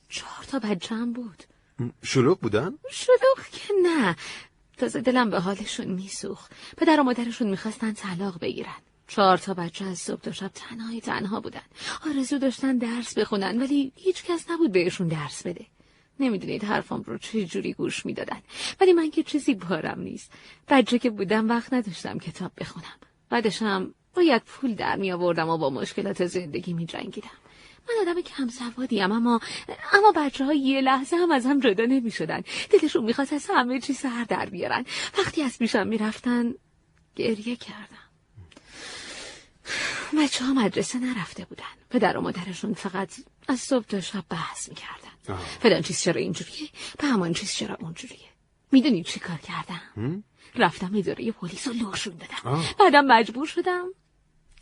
[0.09, 1.45] چهار تا بچم بود.
[2.03, 4.17] شلوغ بودن؟ شلوغ که نه.
[4.77, 8.81] تازه دلم به حالشون میسوخ پدر و مادرشون می‌خواستن طلاق بگیرن.
[9.09, 11.63] چهار تا بچه از صبح تا شب تنهایی تنها بودن.
[12.07, 15.67] آرزو داشتن درس بخونن ولی هیچ کس نبود بهشون درس بده.
[16.21, 18.41] نمی‌دونید حرفم رو چه جوری گوش می‌دادن.
[18.81, 20.33] ولی من که چیزی بارم نیست.
[20.69, 22.97] بچه که بودم وقت نداشتم کتاب بخونم.
[23.31, 27.31] بعدشم باید پول در می آوردم و با مشکلات زندگی می جنگیدم.
[27.89, 29.41] من آدم کم سوادیم اما
[29.93, 33.81] اما بچه ها یه لحظه هم از هم جدا نمی شدن دلشون می‌خواست از همه
[33.81, 34.85] چی سر در بیارن.
[35.19, 36.55] وقتی از پیشم می‌رفتن
[37.17, 38.04] گریه کردم.
[40.19, 41.75] بچه ها مدرسه نرفته بودن.
[41.91, 43.13] پدر و مادرشون فقط
[43.49, 45.39] از صبح تا شب بحث می‌کردن.
[45.61, 48.29] فلان چیز چرا اینجوریه؟ به همان چیز چرا اونجوریه؟
[48.73, 50.25] می‌دونی چی کار کردم؟
[50.57, 52.65] رفتم اداره پلیس رو لوشون دادم.
[52.81, 53.87] بعدم مجبور شدم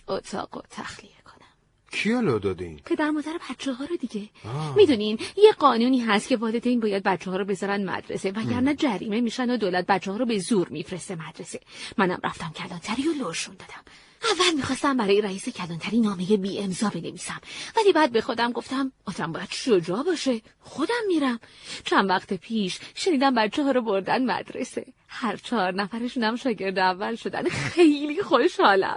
[0.09, 1.47] اتاق و تخلیه کنم.
[1.93, 4.31] کیا لو دادین؟ پدر مادر بچه ها رو دیگه.
[4.77, 9.51] می‌دونین یه قانونی هست که والدین باید بچه ها رو بذارن مدرسه وگرنه جریمه میشن
[9.51, 11.61] و دولت بچه ها رو به زور میفرسته مدرسه.
[11.99, 13.83] منم رفتم کلانتری و لوشون دادم.
[14.31, 17.41] اول می‌خواستم برای رئیس کلانتری نامه بی امضا بنویسم.
[17.77, 20.41] ولی بعد به خودم گفتم آدم باید شجاع باشه.
[20.61, 21.41] خودم میرم.
[21.85, 24.87] چند وقت پیش شنیدم بچه ها رو بردن مدرسه.
[25.09, 27.49] هر چهار نفرشونم شاگرد اول شدن.
[27.49, 28.97] خیلی خوشحالم.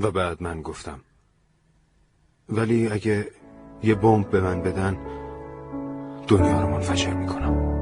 [0.00, 1.00] و بعد من گفتم
[2.48, 3.30] ولی اگه
[3.82, 4.98] یه بمب به من بدن
[6.28, 7.72] دنیا رو منفجر می‌کنم.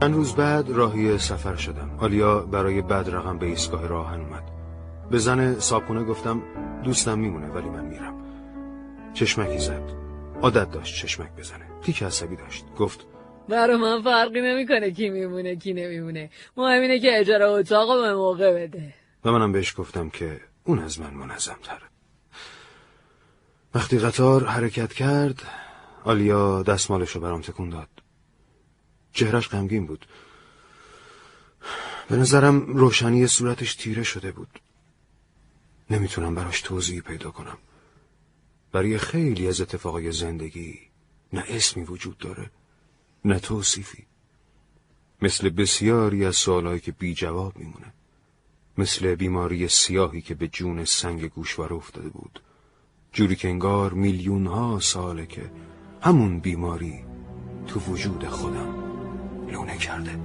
[0.00, 1.90] چند روز بعد راهی سفر شدم.
[2.00, 4.49] آلیا برای بعد رقم به ایستگاه راهن اومد.
[5.10, 6.42] به زن صابخونه گفتم
[6.84, 8.14] دوستم میمونه ولی من میرم.
[9.14, 9.92] چشمکی زد.
[10.42, 11.66] عادت داشت چشمک بزنه.
[11.82, 12.64] تیک عصبی داشت.
[12.78, 13.06] گفت
[13.48, 16.30] برا من فرقی نمی‌کنه کی میمونه کی نمیمونه.
[16.56, 18.94] مهم اینه که اجاره اتاق به موقع بده.
[19.24, 21.90] و منم بهش گفتم که اون از من منظم تره
[23.74, 25.42] وقتی قطار حرکت کرد
[26.04, 27.88] آلیا دستمالش رو برام تکون داد.
[29.12, 30.06] چهرش غمگین بود.
[32.08, 34.60] به نظرم روشنی صورتش تیره شده بود.
[35.90, 37.58] نمی‌تونم براش توضیحی پیدا کنم.
[38.72, 40.78] برای خیلی از اتفاقای زندگی
[41.32, 42.50] نه اسمی وجود داره
[43.24, 44.06] نه توصیفی.
[45.22, 47.92] مثل بسیاری از سوالهایی که بی جواب میمونه.
[48.78, 52.42] مثل بیماری سیاهی که به جون سنگ گوشواره افتاده بود.
[53.12, 55.50] جوری که انگار میلیون ها ساله که
[56.02, 57.04] همون بیماری
[57.66, 58.74] تو وجود خودم
[59.52, 60.20] لونه کرده.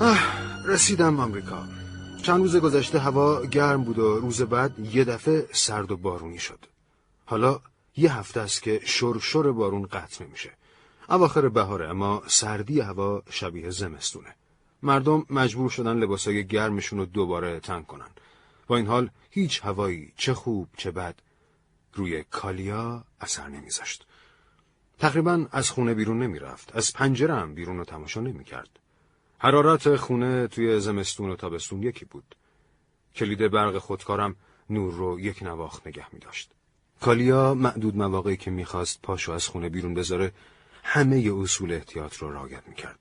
[0.00, 0.20] آه
[0.66, 1.75] رسیدم آمریکا.
[2.26, 6.58] چند روز گذشته هوا گرم بود و روز بعد یه دفعه سرد و بارونی شد.
[7.24, 7.60] حالا
[7.96, 10.50] یه هفته است که شر شر بارون قطع نمیشه.
[11.08, 14.34] اواخر بهاره اما سردی هوا شبیه زمستونه.
[14.82, 18.10] مردم مجبور شدن لباسای گرمشون رو دوباره تنگ کنن.
[18.66, 21.14] با این حال هیچ هوایی چه خوب چه بد
[21.94, 24.06] روی کالیا اثر نمیذاشت.
[24.98, 26.76] تقریبا از خونه بیرون نمی‌رفت.
[26.76, 28.68] از پنجره هم بیرون رو تماشا نمی‌کرد.
[29.46, 32.36] حرارت خونه توی زمستون و تابستون یکی بود
[33.14, 34.36] کلید برق خودکارم
[34.70, 36.50] نور رو یک نواخت نگه می داشت.
[37.00, 40.32] کالیا معدود مواقعی که می‌خواست پاشو از خونه بیرون بذاره
[40.82, 42.98] همه اصول احتیاط رو رعایت می‌کرد.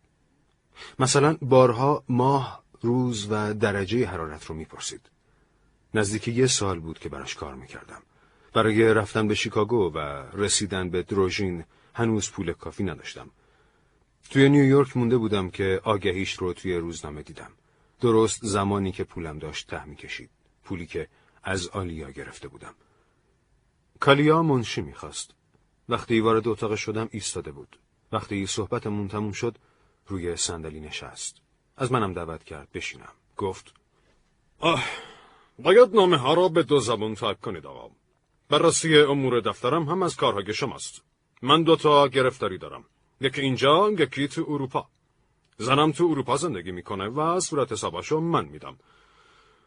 [0.99, 5.09] مثلا بارها ماه، روز و درجه حرارت رو می‌پرسید.
[5.93, 8.01] نزدیک یه سال بود که براش کار می‌کردم.
[8.53, 9.97] برای رفتن به شیکاگو و
[10.33, 13.29] رسیدن به دروژین هنوز پول کافی نداشتم.
[14.29, 17.51] توی نیویورک مونده بودم که آگهیش رو توی روزنامه دیدم.
[18.01, 20.29] درست زمانی که پولم داشت ته می‌کشید.
[20.63, 21.07] پولی که
[21.43, 22.75] از آلیا گرفته بودم.
[23.99, 25.31] کالیا منشی می‌خواست.
[25.89, 27.79] وقتی وارد اتاق شدم ایستاده بود.
[28.11, 29.57] وقتی صحبتمون تموم شد
[30.07, 31.35] روی صندلی نشست.
[31.77, 33.11] از منم دعوت کرد بشینم.
[33.37, 33.73] گفت
[34.59, 34.83] آه
[35.59, 37.95] باید نامه ها را به دو زبان تایپ کنید آقا.
[38.49, 41.01] بررسی امور دفترم هم از کارهای شماست.
[41.41, 42.85] من دوتا گرفتاری دارم.
[43.21, 44.87] یکی اینجا یکی تو اروپا.
[45.57, 48.77] زنم تو اروپا زندگی می‌کنه و صورت حساباشو من میدم.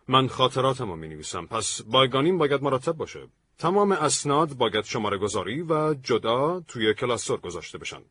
[0.09, 3.29] من خاطراتمو می نویسم پس بایگانیم باید مرتب باشه.
[3.59, 8.03] تمام اسناد باید شماره گذاری و جدا توی کلاسور گذاشته بشن.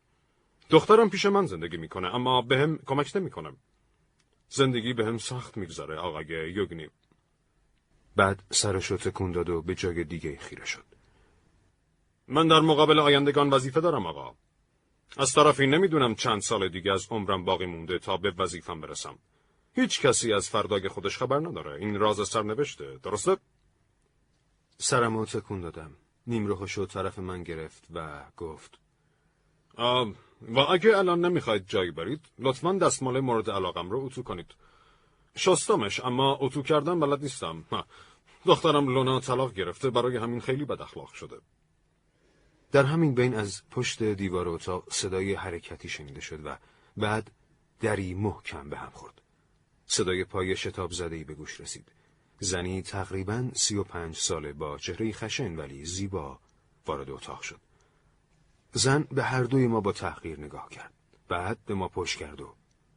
[0.70, 3.52] دخترم پیش من زندگی می‌کنه اما بهم کمک نمی‌کنه.
[4.48, 6.88] زندگی بهم سخت میگذره آقای یوگنی.
[8.16, 10.84] بعد سرشو تکون داد و به جای دیگه خیره شد.
[12.28, 14.34] من در مقابل آیندگان وظیفه دارم آقا.
[15.16, 19.18] از طرفی نمی‌دونم چند سال دیگه از عمرم باقی مونده تا به وظیفم برسم.
[19.74, 21.74] هیچ کسی از فردای خودش خبر نداره.
[21.80, 22.98] این راز سرنوشته.
[23.02, 23.36] درسته؟
[24.78, 25.90] سرمو تکون دادم.
[26.26, 28.78] نیم شد طرف من گرفت و گفت
[29.76, 30.12] آه
[30.48, 34.54] و اگه الان نمی‌خواید جایی برید لطفا دستمال مورد علاقم رو اتو کنید
[35.36, 37.64] شستمش اما اتو کردن بلد نیستم
[38.46, 41.36] دخترم لونا طلاق گرفته برای همین خیلی بد اخلاق شده
[42.72, 46.56] در همین بین از پشت دیوار اتاق صدای حرکتی شنیده شد و
[46.96, 47.30] بعد
[47.80, 49.20] دری محکم به هم خورد.
[49.86, 51.92] صدای پای شتاب زدهی به گوش رسید.
[52.40, 56.38] زنی تقریبا سی و پنج ساله با چهره خشن ولی زیبا
[56.86, 57.60] وارد اتاق شد.
[58.72, 60.92] زن به هر دوی ما با تحقیر نگاه کرد.
[61.28, 62.54] بعد به ما پشت کرد و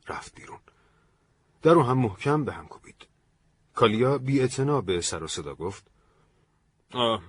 [0.08, 0.60] رفت بیرون.
[1.62, 3.08] در رو هم محکم به هم کوبید.
[3.74, 4.48] کالیا بی
[4.86, 5.92] به سر و صدا گفت
[6.94, 7.24] آه،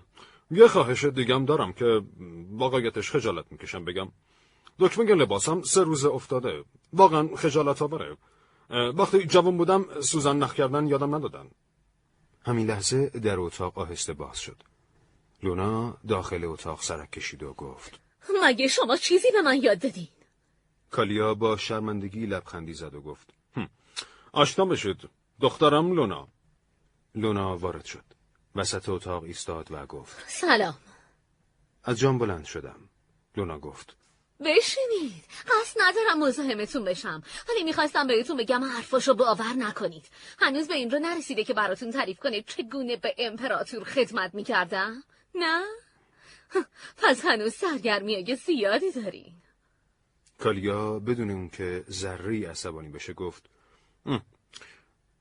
[0.53, 2.03] یه خواهش دیگم دارم که
[2.51, 4.09] واقعیتش خجالت می‌کشم بگم.
[4.79, 6.65] دکمه لباسم سه روز افتاده.
[6.93, 8.17] واقعا خجالت آوره.
[8.71, 11.47] وقتی جوان بودم سوزن نخ کردن یادم ندادن.
[12.47, 14.57] همین لحظه در اتاق آهسته باز شد.
[15.43, 18.01] لونا داخل اتاق سرک کشید و گفت
[18.45, 20.09] مگه شما چیزی به من یاد دادین؟
[20.91, 23.31] کالیا با شرمندگی لبخندی زد و گفت
[24.33, 25.09] آشنا بشید.
[25.41, 26.29] دخترم لونا.
[27.15, 28.05] لونا وارد شد.
[28.55, 30.79] وسط اتاق ایستاد و گفت سلام.
[31.85, 32.89] از جان بلند شدم.
[33.37, 33.97] لونا گفت
[34.41, 35.25] بشینید.
[35.49, 37.23] قصد ندارم مزاحمتون بشم.
[37.49, 40.11] ولی می‌خواستم بهتون بگم حرفاشو باور نکنید.
[40.39, 45.05] هنوز به این رو نرسیده که براتون تعریف کنید چگونه به امپراتور خدمت می‌کردم.
[45.35, 45.65] نه؟
[46.97, 49.35] پس هنوز سرگرمی زیادی داری.
[50.39, 53.51] کالیا بدون اون که ذره عصبانی بشه گفت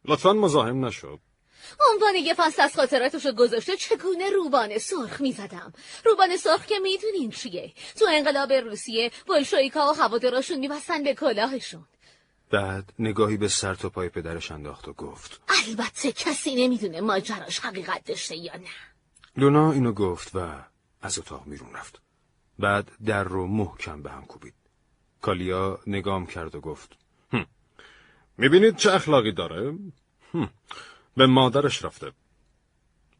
[0.05, 1.19] لطفا مزاحم نشد
[1.91, 5.73] عنوان یه فصل از خاطراتشو گذاشته چگونه روبان سرخ می‌زدم؟
[6.05, 11.85] روبان سرخ که می‌دونین چیه؟ تو انقلاب روسیه بلشویکا و هواداراشون میبستن به کلاهشون.
[12.51, 18.03] بعد نگاهی به سر تا پای پدرش انداخت و گفت البته کسی نمی‌دونه ماجراش حقیقت
[18.05, 18.67] داشته یا نه.
[19.37, 20.39] لونا اینو گفت و
[21.01, 22.01] از اتاق بیرون رفت.
[22.59, 24.53] بعد در رو محکم به هم کوبید.
[25.21, 26.97] کالیا نگام کرد و گفت
[28.37, 29.73] می‌بینید چه اخلاقی داره؟
[31.17, 32.11] به مادرش رفته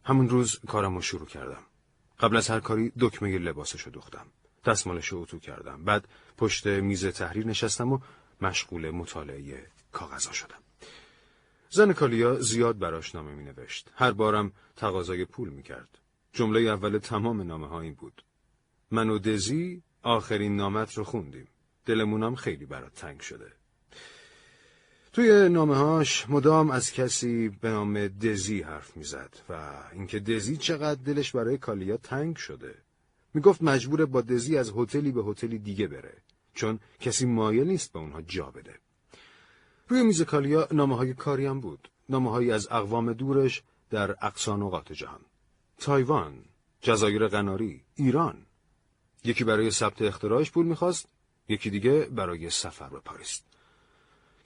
[0.03, 1.63] همون روز کارم رو شروع کردم
[2.19, 4.27] قبل از هر کاری دکمه لباسش رو دوختم
[4.65, 7.99] دستمالش رو اتو کردم بعد پشت میز تحریر نشستم و
[8.41, 10.59] مشغول مطالعه کاغذا شدم
[11.73, 13.91] زن کالیا زیاد براش نامه می نوشت.
[13.95, 15.99] هر بارم تقاضای پول می کرد.
[16.33, 18.23] جمله اول تمام نامه ها این بود.
[18.91, 21.47] من و دزی آخرین نامت رو خوندیم.
[21.85, 23.53] دلمونم خیلی برات تنگ شده.
[25.14, 31.01] توی نامه هاش مدام از کسی به نام دزی حرف می‌زد و اینکه دزی چقدر
[31.05, 32.76] دلش برای کالیا تنگ شده.
[33.34, 36.14] می‌گفت مجبور با دزی از هتلی به هتلی دیگه بره.
[36.53, 38.76] چون کسی مایل نیست به اونها جا بده.
[39.88, 41.89] روی میز کالیا نامه های کاری هم بود.
[42.09, 45.22] نامه از اقوام دورش در اقصا نقاط جهان.
[45.78, 46.45] تایوان،
[46.82, 48.45] جزایر قناری، ایران.
[49.24, 51.07] یکی برای ثبت اختراعش پول می‌خواست،
[51.49, 53.41] یکی دیگه برای سفر به پاریس.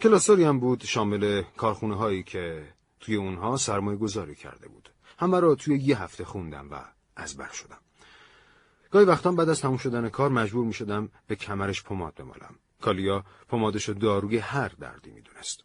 [0.01, 2.63] کلاسوری هم بود شامل کارخونه هایی که
[2.99, 4.89] توی اونها سرمایه گذاری کرده بود.
[5.19, 6.75] همه را توی یه هفته خوندم و
[7.15, 7.77] از بر شدم.
[8.91, 12.55] گاهی وقتا بعد از تموم شدن کار مجبور می شدم به کمرش پماد بمالم.
[12.81, 15.63] کالیا پمادش داروی هر دردی می دونست.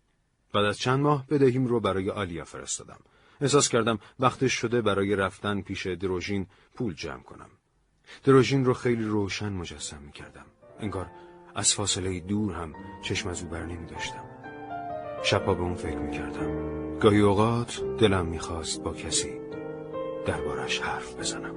[0.52, 2.98] بعد از چند ماه بدهیم رو برای آلیا فرستادم.
[3.40, 7.50] احساس کردم وقتش شده برای رفتن پیش دروژین پول جمع کنم.
[8.24, 10.46] دروژین رو خیلی روشن مجسم می کردم.
[10.78, 11.10] انگار
[11.54, 14.24] از فاصله دور هم چشم از او بر نمی داشتم.
[15.24, 16.98] شبها به اون فکر می کردم.
[16.98, 19.40] گاهی اوقات دلم می‌خواست با کسی
[20.26, 21.54] دربارش حرف بزنم.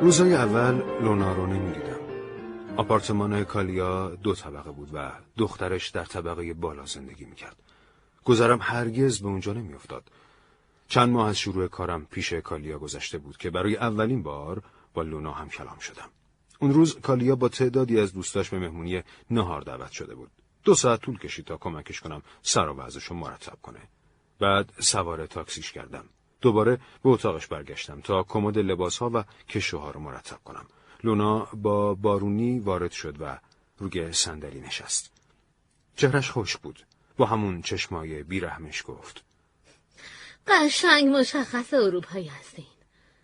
[0.00, 2.00] روزای اول لونا رو نمی‌دیدم.
[2.76, 7.56] آپارتمان کالیا دو طبقه بود و دخترش در طبقه بالا زندگی می‌کرد.
[8.24, 10.04] گذرم هرگز به اونجا نمیافتاد.
[10.88, 14.62] چند ماه از شروع کارم پیش کالیا گذشته بود که برای اولین بار
[14.94, 16.08] با لونا هم کلام شدم.
[16.58, 20.30] اون روز کالیا با تعدادی از دوستاش به مهمونی نهار دعوت شده بود.
[20.64, 23.80] دو ساعت طول کشید تا کمکش کنم سر و رو مرتب کنه.
[24.40, 26.04] بعد سوار تاکسیش کردم.
[26.40, 30.66] دوباره به اتاقش برگشتم تا کمد لباسها و کشوها رو مرتب کنم.
[31.04, 33.38] لونا با بارونی وارد شد و
[33.78, 35.12] روی صندلی نشست.
[35.96, 36.86] چهرش خوش بود.
[37.16, 39.24] با همون چشمای بیرحمش گفت.
[40.46, 42.66] قشنگ مشخص اروپایی هستین.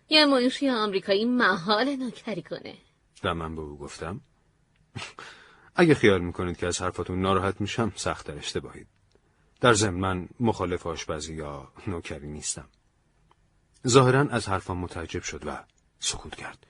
[0.09, 2.77] یه منشی آمریکایی محال نوکری کنه.
[3.23, 4.21] و من به او گفتم
[5.75, 8.87] اگه خیال می‌کنید که از حرفاتون ناراحت میشم سخت در اشتباهید.
[9.61, 12.69] در ضمن من مخالف آشپزی یا نوکری نیستم.
[13.87, 15.63] ظاهرا از حرفم متعجب شد و
[15.99, 16.67] سکوت کرد.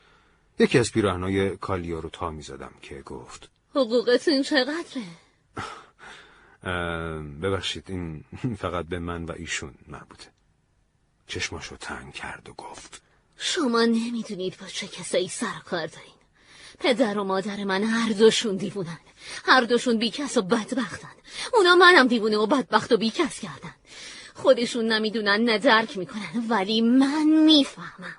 [0.59, 5.03] یکی از پیراهنای کالیا رو تا می‌زدم که گفت حقوقتون چقدره؟
[7.41, 8.23] ببخشید این
[8.59, 10.31] فقط به من و ایشون مربوطه.
[11.27, 13.01] چشماشو تنگ کرد و گفت
[13.37, 16.10] شما نمی‌دونید با چه کسایی سر کار دارین.
[16.83, 18.99] پدر و مادر من هر دوشون دیوونن.
[19.45, 21.15] هر دوشون بیکس و بدبختن.
[21.53, 23.75] اونا منم دیوونه و بدبخت و بیکس کردن.
[24.33, 28.15] خودشون نمی‌دونن نه درک می‌کنن ولی من می‌فهمم.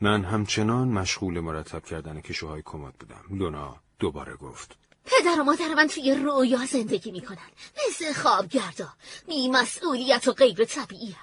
[0.00, 3.24] من همچنان مشغول مرتب کردن کشوهای کمد بودم.
[3.38, 4.70] لونا دوباره گفت.
[5.04, 7.50] پدر و مادر من توی رویا زندگی می‌کنن.
[7.88, 8.88] مثل خوابگردا.
[9.26, 11.16] بی مسئولیت و غیر طبیعی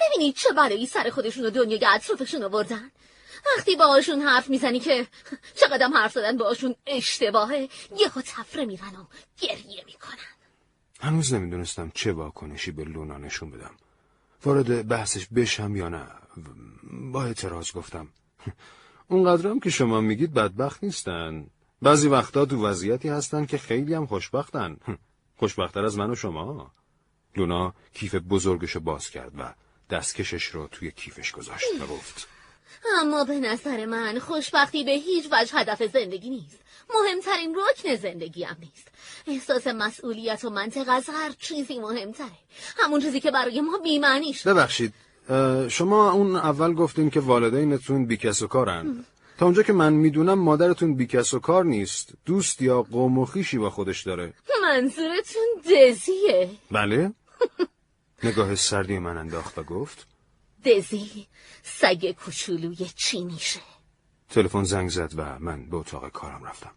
[0.00, 2.90] ببینید چه برای سر خودشون و دنیای اطرافشون آوردن؟
[3.56, 5.06] وقتی باهاشون حرف می‌زنی که
[5.54, 7.68] چقدر حرف زدن باهاشون اشتباهه
[8.00, 9.04] یهو تفره میرن و
[9.40, 10.36] گریه می‌کنن.
[11.00, 13.70] هنوز نمی‌دونستم چه واکنشی به لونا نشون بدم.
[14.44, 16.06] وارد بحثش بشم یا نه؟
[17.12, 18.08] با اعتراض گفتم.
[19.08, 21.46] اونقدرم که شما میگید بدبخت نیستن.
[21.82, 24.76] بعضی وقتا تو وضعیتی هستن که خیلی هم خوشبختن.
[25.40, 26.70] خوشبختتر از من و شما.
[27.36, 29.54] لونا کیف بزرگشو باز کرد و
[29.90, 32.28] دستکشش رو توی کیفش گذاشت و گفت.
[33.00, 36.60] اما به نظر من خوشبختی به هیچ وجه هدف زندگی نیست.
[36.94, 38.88] مهمترین رکن زندگی هم نیست.
[39.26, 42.38] احساس مسئولیت و منطق از هر چیزی مهمتره.
[42.76, 44.94] همون چیزی که برای ما بیمعنی شد ببخشید
[45.68, 49.04] شما اون اول گفتین که والدینتون بیکس و کارن.
[49.38, 52.12] تا اونجا که من می‌دونم مادرتون بیکس و کار نیست.
[52.26, 54.32] دوست یا قوم و خیشی با خودش داره.
[54.62, 56.50] منظورتون دزیه.
[56.70, 57.12] بله.
[58.24, 60.06] نگاه سردی من انداخت و گفت
[60.66, 61.26] دزی.
[61.62, 63.60] سگ کوچولوی چی میشه
[64.30, 66.70] تلفن زنگ زد و من به اتاق کارم رفتم.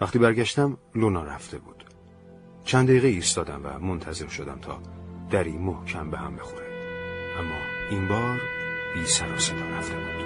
[0.00, 1.84] وقتی برگشتم لونا رفته بود.
[2.64, 4.82] چند دقیقه ایستادم و منتظر شدم تا
[5.30, 6.66] دری محکم به هم بخوره.
[7.38, 7.60] اما
[7.90, 8.40] این بار
[8.94, 10.20] بی سر و صدا رفته بود.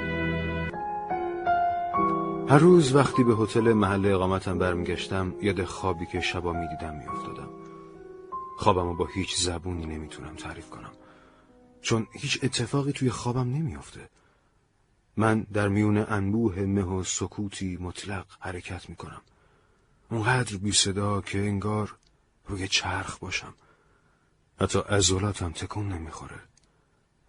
[2.50, 7.50] هر روز وقتی به هتل محل اقامتم برمیگشتم یاد خوابی که شبا می‌دیدم میافتادم.
[8.58, 10.93] خوابمو با هیچ زبونی نمی‌تونم تعریف کنم.
[11.84, 14.08] چون هیچ اتفاقی توی خوابم نمیافته.
[15.16, 19.22] من در میون انبوه مه و سکوتی مطلق حرکت می‌کنم.
[20.10, 21.96] اونقدر بی صدا که انگار
[22.46, 23.54] روی چرخ باشم.
[24.60, 26.40] حتی عضلاتم تکون نمی‌خوره.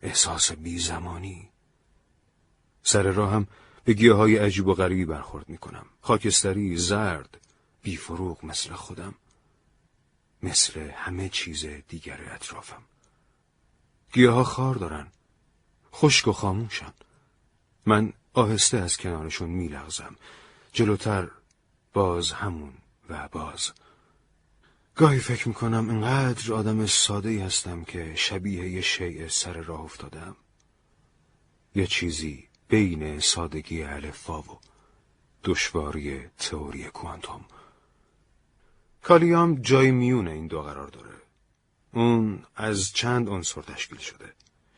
[0.02, 1.50] احساس بی زمانی
[2.84, 3.48] سر راهم
[3.84, 5.86] به گیاه های عجیب و غریبی برخورد می‌کنم.
[6.02, 7.38] خاکستری زرد
[7.82, 9.16] بی فروغ مثل خودم.
[10.44, 12.84] مثل همه چیز دیگر اطرافم.
[14.16, 15.08] گیاه ها خار دارن.
[15.94, 16.94] خشک و خاموشن.
[17.86, 20.16] من آهسته از کنارشون میلغزم.
[20.74, 21.32] جلوتر
[21.94, 22.74] باز همون
[23.10, 23.72] و باز.
[24.96, 30.36] گاهی فکر می‌کنم انقدر آدم ساده ای هستم که شبیه یه شیء سر راه افتادم
[31.76, 34.60] یه چیزی بین سادگی الفا و
[35.44, 37.46] دشواری تئوری کوانتوم.
[39.04, 41.15] کالیام جای میون این دو قرار داره.
[41.96, 44.34] اون از چند عنصر تشکیل شده.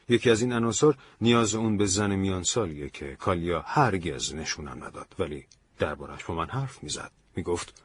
[0.09, 5.15] یکی از این عناصر نیاز اون به زن میان سالیه که کالیا هرگز نشونم نداد
[5.20, 5.45] ولی
[5.80, 7.11] دربارش با من حرف می‌زد.
[7.36, 7.82] می‌گفت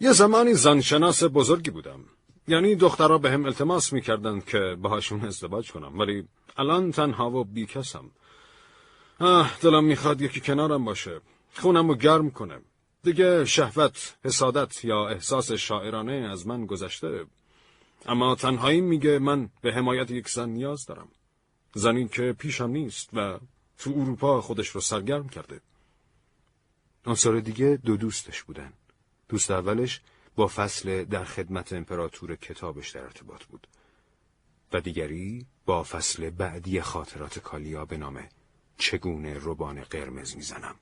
[0.00, 2.00] یه زمانی زنشناس بزرگی بودم.
[2.48, 8.10] یعنی دخترها به هم التماس می‌کردن که باهاشون ازدواج کنم ولی الان تنها و بیکسم.
[9.20, 11.20] آه دلم می‌خواد یکی کنارم باشه.
[11.54, 12.60] خونم رو گرم کنه.
[13.02, 17.26] دیگه شهوت، حسادت یا احساس شاعرانه از من گذشته.
[18.06, 21.08] اما تنهایی میگه من به حمایت یک زن نیاز دارم.
[21.74, 23.38] زنی که پیشم نیست و
[23.78, 25.60] تو اروپا خودش رو سرگرم کرده.
[27.06, 28.72] عنصر دیگه دو دوستش بودن.
[29.28, 30.00] دوست اولش
[30.36, 33.66] با فصل در خدمت امپراتور کتابش در ارتباط بود.
[34.72, 38.28] و دیگری با فصل بعدی خاطرات کالیا به نام
[38.78, 40.74] چگونه روبان قرمز می‌زنم.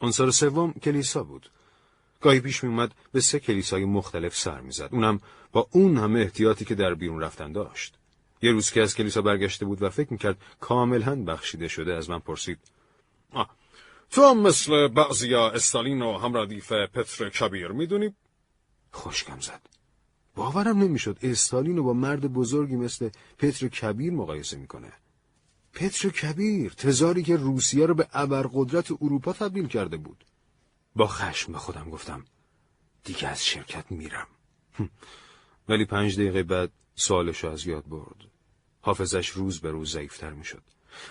[0.00, 1.50] عنصر سوم کلیسا بود.
[2.20, 4.88] گاهی پیش می اومد به سه کلیسای مختلف سر می‌زد.
[4.92, 5.20] اونم
[5.52, 7.94] با اون همه احتیاطی که در بیرون رفتن داشت.
[8.42, 12.18] یه روز که از کلیسا برگشته بود و فکر می‌کرد کاملا بخشیده شده از من
[12.18, 12.58] پرسید
[13.32, 13.50] آه.
[14.10, 18.14] تو مثل بعضیا استالین و همردیف پتر کبیر می‌دونی؟
[18.92, 19.60] خوشگم زد.
[20.34, 24.92] باورم نمی‌شد استالین رو با مرد بزرگی مثل پتر کبیر مقایسه می‌کنه.
[25.74, 30.24] پتر کبیر تزاری که روسیه رو به ابرقدرت اروپا تبدیل کرده بود.
[30.96, 32.24] با خشم به خودم گفتم
[33.04, 34.26] دیگه از شرکت میرم.
[35.68, 38.16] ولی پنج دقیقه بعد سوالش از یاد برد.
[38.82, 40.62] حافظش روز به روز ضعیفتر می‌شد.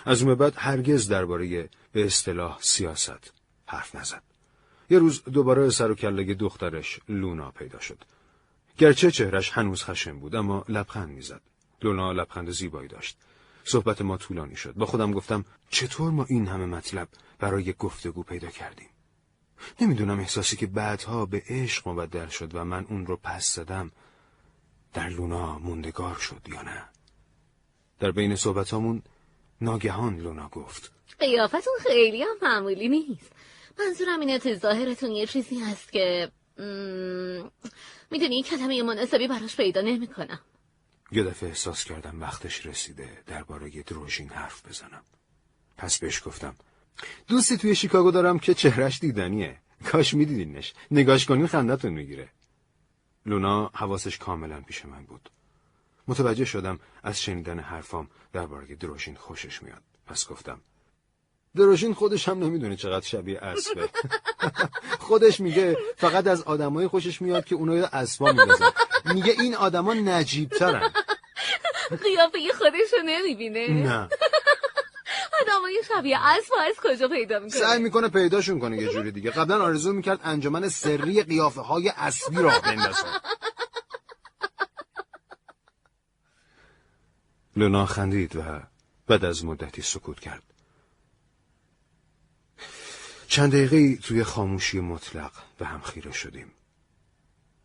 [0.04, 3.32] از اون بعد هرگز درباره به اصطلاح سیاست
[3.66, 4.22] حرف نزد.
[4.90, 7.98] یه روز دوباره سر و کله دخترش لونا پیدا شد.
[8.78, 11.42] گرچه چهرش هنوز خشم بود اما لبخند می‌زد.
[11.82, 13.18] لونا لبخند زیبایی داشت.
[13.64, 14.74] صحبت ما طولانی شد.
[14.74, 17.08] با خودم گفتم چطور ما این همه مطلب
[17.38, 18.88] برای گفتگو پیدا کردیم.
[19.80, 23.90] نمی‌دونم احساسی که بعدها به عشق مبدل شد و من اون رو پس زدم
[24.92, 26.84] در لونا موندگار شد یا نه؟
[28.00, 29.02] در بین صحبتامون
[29.60, 30.92] ناگهان لونا گفت.
[31.18, 33.32] قیافتون خیلی هم معمولی نیست.
[33.78, 36.30] منظورم اینه تو ظاهرتون یه چیزی هست که
[38.10, 40.40] می‌دونی کلمه مناسبی براش پیدا نمی‌کنم.
[41.12, 45.02] یه دفعه احساس کردم وقتش رسیده درباره دروژین حرف بزنم.
[45.76, 46.54] پس بهش گفتم
[47.28, 49.56] دوستی توی شیکاگو دارم که چهرش دیدنیه.
[49.84, 50.74] کاش میدیدینش.
[50.90, 52.28] نگاش کنین خندتون می‌گیره.
[53.26, 55.30] لونا حواسش کاملا پیش من بود.
[56.08, 59.82] متوجه شدم از شنیدن حرفام درباره دروژین خوشش میاد.
[60.06, 60.60] پس گفتم
[61.56, 63.88] دروژین خودش هم نمی‌دونه چقدر شبیه اسبه.
[65.08, 68.70] خودش میگه فقط از آدمای خوشش میاد که اونو اسبا میندازن.
[69.04, 70.90] میگه این آدما نجیب ترن
[72.04, 73.68] قیافه خودشو نمی‌بینه.
[73.68, 74.08] نه.
[75.60, 79.30] آدمای شبیه اسب از کجا پیدا می‌کنه سعی می‌کنه پیداشون کنه یه جوری دیگه.
[79.30, 83.20] قبلا آرزو می‌کرد انجمن سری قیافه های اسبی را بندازه.
[87.56, 88.62] لونا خندید و
[89.06, 90.42] بعد از مدتی سکوت کرد.
[93.28, 96.52] چند دقیقه توی خاموشی مطلق به هم خیره شدیم.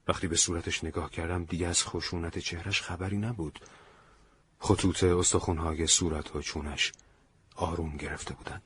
[0.07, 3.59] وقتی به صورتش نگاه کردم دیگه از خشونت چهرش خبری نبود.
[4.59, 6.91] خطوط استخونهای صورت و چونش.
[7.55, 8.61] آروم گرفته بودن.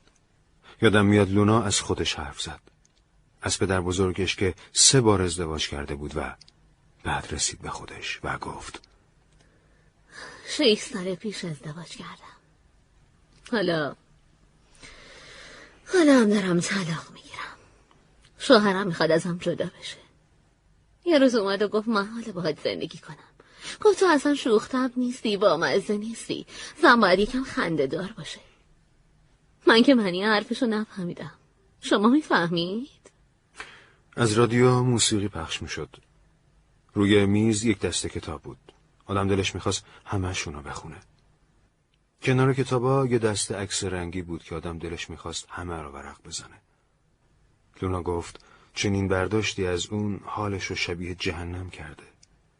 [0.82, 2.60] یادم میاد لونا از خودش حرف زد.
[3.42, 6.36] از پدر بزرگش که سه بار ازدواج کرده بود و
[7.04, 8.82] بعد رسید به خودش و گفت
[10.48, 12.36] شیش سال پیش ازدواج کردم.
[13.52, 13.96] حالا
[15.92, 17.56] حالا هم دارم طلاق می‌گیرم.
[18.38, 19.96] شوهرم می‌خواد ازم جدا بشه.
[21.04, 23.16] یه روز اومد و گفت من حالا باید زندگی کنم.
[23.80, 26.46] گفت تو اصلا شوختب نیستی با مزه نیستی.
[26.82, 28.40] زن باید یکم خنده دار باشه.
[29.66, 31.32] من که معنی حرفشو نفهمیدم.
[31.80, 32.88] شما می‌فهمید؟
[34.16, 35.96] از رادیو موسیقی پخش می‌شد.
[36.94, 38.72] روی میز یک دسته کتاب بود.
[39.06, 40.96] آدم دلش می‌خواست همهشون رو بخونه.
[42.22, 46.56] کنار کتابا یه دسته عکس رنگی بود که آدم دلش می‌خواست همه رو ورق بزنه.
[47.82, 48.44] لونا گفت
[48.74, 52.02] چنین برداشتی از اون حالش رو شبیه جهنم کرده.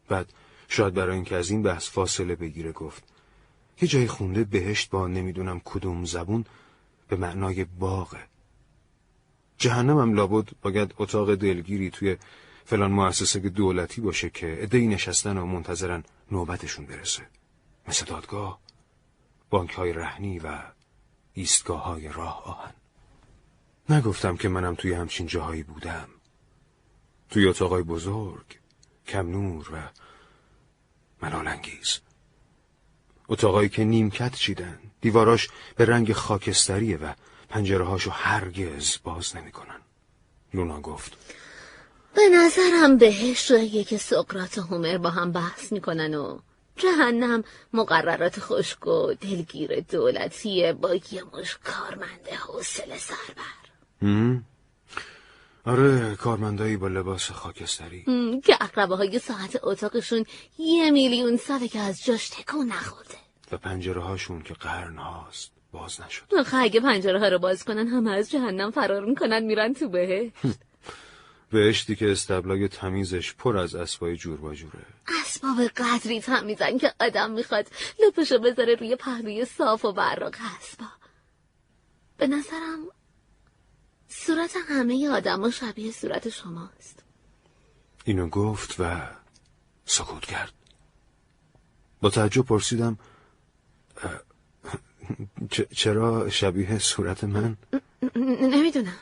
[0.09, 0.33] بعد
[0.67, 3.03] شاید برای اینکه از این بحث فاصله بگیره گفت
[3.81, 6.45] یه جای خونده بهشت با نمی‌دونم کدوم زبون
[7.11, 8.27] به معنای باغه
[9.57, 12.17] جهنم هم لابد باید اتاق دلگیری توی
[12.65, 17.27] فلان مؤسسه دولتی باشه که ادهی نشستن و منتظرن نوبتشون برسه.
[17.87, 18.59] مثل دادگاه
[19.49, 20.59] بانک های رهنی و
[21.33, 22.73] ایستگاه های راه آهن.
[23.89, 26.07] نگفتم که منم توی همچین جاهایی بودم.
[27.29, 28.59] توی اتاقای بزرگ
[29.07, 29.89] کم نور و
[31.25, 31.99] ملالانگیز.
[33.27, 34.90] اتاقایی که نیمکت چیدن.
[35.01, 37.13] دیواراش به رنگ خاکستریه و
[37.49, 39.81] پنجره هاشو هرگز باز نمی‌کنن.
[40.53, 41.17] لونا گفت.
[42.15, 46.39] به نظرم بهش جاییه که سقراط و هومر با هم بحث می‌کنن و
[46.75, 47.43] جهنم
[47.73, 54.41] مقررات خشک و دلگیر دولتیه با یه مش کارمنده حوصله سربر.
[55.65, 58.05] آره کارمندایی با لباس خاکستری.
[58.45, 60.25] که اقربه های ساعت اتاقشون
[60.57, 63.17] یه میلیون ساله که از جاش تکون نخورده.
[63.51, 66.35] و پنجره هاشون که قرن هاست باز نشد.
[66.39, 70.31] آخه اگه پنجره ها رو باز کنن همه از جهنم فرار می‌کنن میرن تو بهه
[71.51, 74.85] بهشتی که استبلای تمیزش پر از اسبای جور با جوره.
[75.21, 77.67] اسباب قدری تمیزن که آدم می‌خواد
[77.99, 80.85] لپشو بذاره روی پهلوی صاف و براق اسبا.
[82.17, 82.87] به نظرم
[84.07, 87.03] صورت همه آدم شبیه صورت شماست.
[88.05, 89.01] اینو گفت و
[89.85, 90.53] سکوت کرد.
[92.01, 92.97] با تعجب پرسیدم
[95.75, 97.57] چرا شبیه صورت من؟
[98.15, 98.95] نمی‌دونم.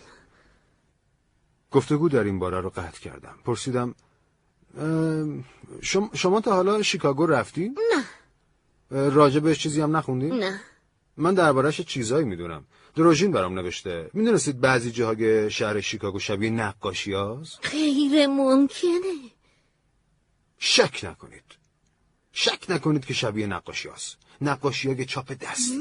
[1.71, 3.35] گفتگو در این باره رو قطع کردم.
[3.45, 3.95] پرسیدم
[5.81, 8.03] شما, شما تا حالا شیکاگو رفتی؟ نه.
[9.09, 10.59] راجبش چیزی هم نخوندی؟ نه.
[11.17, 12.65] من دربارهش چیزایی می‌دونم.
[12.95, 14.09] دروژین برام نوشته.
[14.13, 19.29] می‌دونستید بعضی جاهای شهر شیکاگو شبیه نقاشی هاست؟ غیر ممکنه.
[20.57, 21.43] شک نکنید.
[22.31, 25.79] شک نکنید که شبیه نقاشی هاست نقاشی های چاپ دستی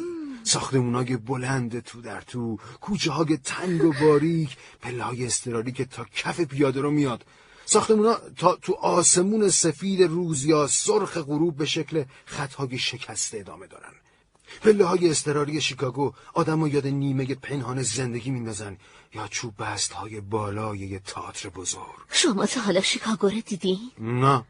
[0.49, 2.59] ساختمونای بلند تو در تو.
[2.81, 4.57] کوچه های تنگ و باریک.
[4.81, 7.25] پله های استراری که تا کف پیاده رو میاد.
[7.67, 13.93] ساختمونا تا تو آسمون سفید روز یا سرخ غروب به شکل خطهای شکسته ادامه دارن.
[14.63, 18.77] پله های استراری شیکاگو آدم یاد نیمه پنهان زندگی میندازن
[19.15, 21.99] یا چوب بست های بالای یه تئاتر بزرگ.
[22.11, 24.45] شما تا حالا شیکاگو رو دیدین؟ نه.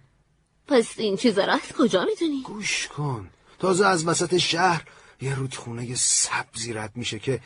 [0.67, 3.31] پس این چیزا رو از کجا می‌دونی؟ گوش کن.
[3.59, 4.85] تازه از وسط شهر
[5.21, 7.41] یه رودخونه سبزی رد میشه که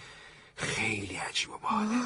[0.57, 1.97] خیلی عجیب و باحاله.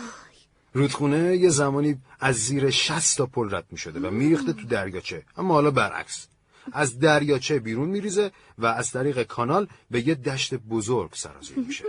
[0.72, 5.54] رودخونه یه زمانی از زیر شست تا پل رد می‌شده و میریخته تو دریاچه اما
[5.54, 6.26] حالا برعکس.
[6.72, 11.84] از دریاچه بیرون میریزه و از طریق کانال به یه دشت بزرگ سرازیر میشه.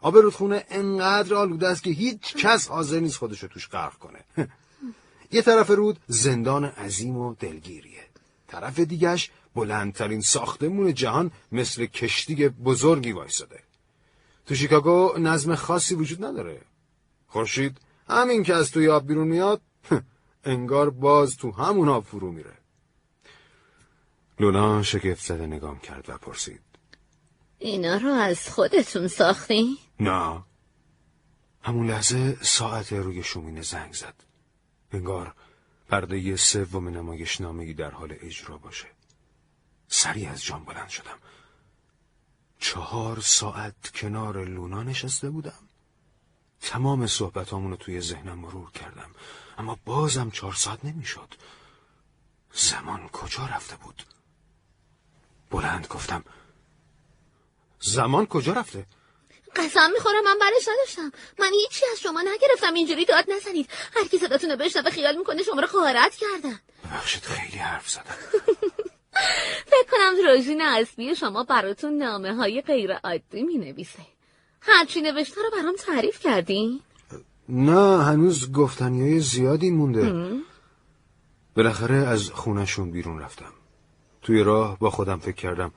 [0.00, 4.24] آب رودخونه انقدر آلوده است که هیچ کس حاضر نیست خودشو توش غرق کنه.
[5.32, 8.04] یه طرف رود زندان عظیم و دلگیریه.
[8.48, 13.60] طرف دیگش بلندترین ساختمون جهان مثل کشتی بزرگی وایساده.
[14.46, 16.60] تو شیکاگو نظم خاصی وجود نداره.
[17.26, 19.60] خورشید همین که از توی آب بیرون میاد
[20.44, 22.54] انگار باز تو همون آب فرو میره.
[24.40, 26.60] لونا شگفت زده نگام کرد و پرسید.
[27.58, 30.42] اینا رو از خودتون ساختین؟ نه.
[31.62, 34.14] همون لحظه ساعت روی شومینه زنگ زد.
[34.92, 35.34] انگار
[35.88, 38.97] پرده سوم نمایش نامگی در حال اجرا باشه.
[39.88, 41.18] سریع از جان بلند شدم.
[42.58, 45.68] چهار ساعت کنار لونا نشسته بودم.
[46.60, 49.10] تمام صحبتامون رو توی ذهنم مرور کردم.
[49.58, 51.34] اما بازم چهار ساعت نمی‌شد.
[52.52, 54.02] زمان کجا رفته بود؟
[55.50, 56.24] بلند گفتم
[57.80, 58.86] زمان کجا رفته؟
[59.56, 61.12] قسم می‌خورم من برش نداشتم.
[61.38, 62.74] من هیچی از شما نگرفتم.
[62.74, 63.70] اینجوری داد نزنید.
[63.96, 66.60] هر کی صداتون رو بشنوه خیال می‌کنه شما رو خواهرت کردن.
[66.84, 68.16] ببخشید خیلی حرف زدم.
[69.66, 74.02] فکر کنم روژین اصلی شما براتون نامه های غیر عادی می نویسه
[74.60, 76.80] هرچی نوشته رو برام تعریف کردین؟
[77.48, 80.42] نه هنوز گفتنی های زیادی مونده.
[81.56, 83.52] بالاخره از خونشون بیرون رفتم.
[84.22, 85.72] توی راه با خودم فکر کردم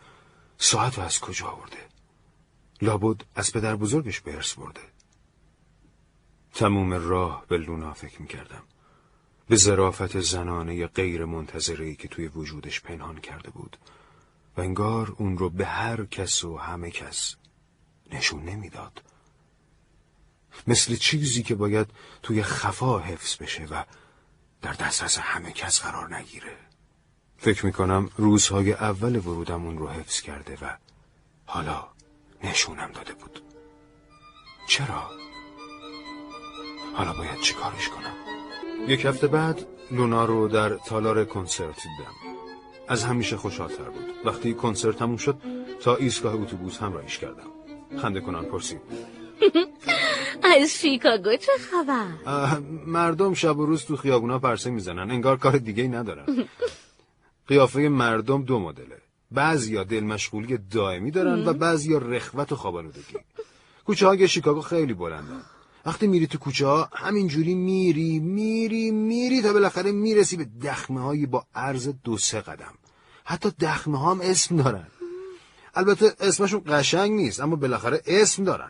[0.57, 1.77] ساعت رو از کجا آورده؟
[2.81, 4.81] لابد از پدر بزرگش به ارث برده.
[6.53, 8.63] تموم راه به لونا فکر می‌کردم.
[9.51, 13.77] به ظرافت زنانه غیر منتظری که توی وجودش پنهان کرده بود
[14.57, 17.35] و انگار اون رو به هر کس و همه کس
[18.11, 19.03] نشون نمی‌داد
[20.67, 21.87] مثل چیزی که باید
[22.23, 23.83] توی خفا حفظ بشه و
[24.61, 26.57] در دسترس همه کس قرار نگیره
[27.37, 30.77] فکر می‌کنم روزهای اول ورودم اون رو حفظ کرده و
[31.45, 31.87] حالا
[32.43, 33.41] نشونم داده بود
[34.67, 35.09] چرا؟
[36.93, 38.20] حالا باید چیکارش کنم؟
[38.87, 42.13] یک هفته بعد لونا رو در تالار کنسرت دیدم.
[42.87, 44.05] از همیشه خوشحالتر بود.
[44.25, 45.37] وقتی کنسرت تموم شد
[45.79, 47.47] تا ایستگاه اتوبوس همراهیش کردم.
[48.01, 48.81] خنده کنان پرسید.
[50.61, 52.07] از شیکاگو چه خبر؟
[52.85, 55.11] مردم شب و روز تو خیابونا پرسه می‌زنن.
[55.11, 56.25] انگار کار دیگه ندارن.
[57.47, 58.97] قیافه مردم دو مدله.
[59.31, 63.17] بعضیا دل مشغولی دائمی دارن و بعضیا رخوت و خوابالودگی.
[63.85, 65.41] کوچه های شیکاگو خیلی بلندن.
[65.85, 71.25] وقتی میری تو کوچه ها همینجوری میری میری میری تا بالاخره می‌رسی به دخمه هایی
[71.25, 72.73] با عرض دو سه قدم.
[73.23, 74.87] حتی دخمه ها هم اسم دارن.
[75.75, 78.69] البته اسمشون قشنگ نیست اما بالاخره اسم دارن.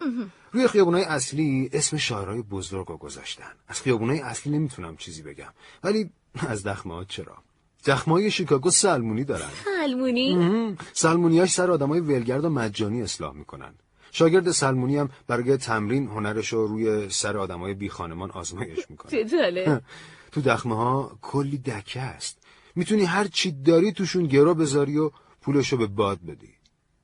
[0.52, 3.52] روی خیابونای اصلی اسم شاعرای بزرگ رو گذاشتن.
[3.68, 5.54] از خیابونای اصلی نمی‌تونم چیزی بگم.
[5.84, 6.10] ولی
[6.48, 7.38] از دخمه ها چرا؟
[7.86, 9.50] دخمه های شیکاگو سلمونی دارن.
[9.66, 13.74] سلمونی؟ سلمونیاش سر آدمای ولگرد و مجانی اصلاح می‌کنن.
[14.12, 19.12] شاگرد سلمونی هم برای تمرین هنرش رو روی سر آدمای بی خانمان آزمایش می‌کنه.
[19.12, 19.82] چه
[20.32, 22.38] تو دخمه ها کلی دکه است.
[22.76, 26.54] می‌تونی هر چی داری توشون گرو بذاری و پولشو به باد بدی.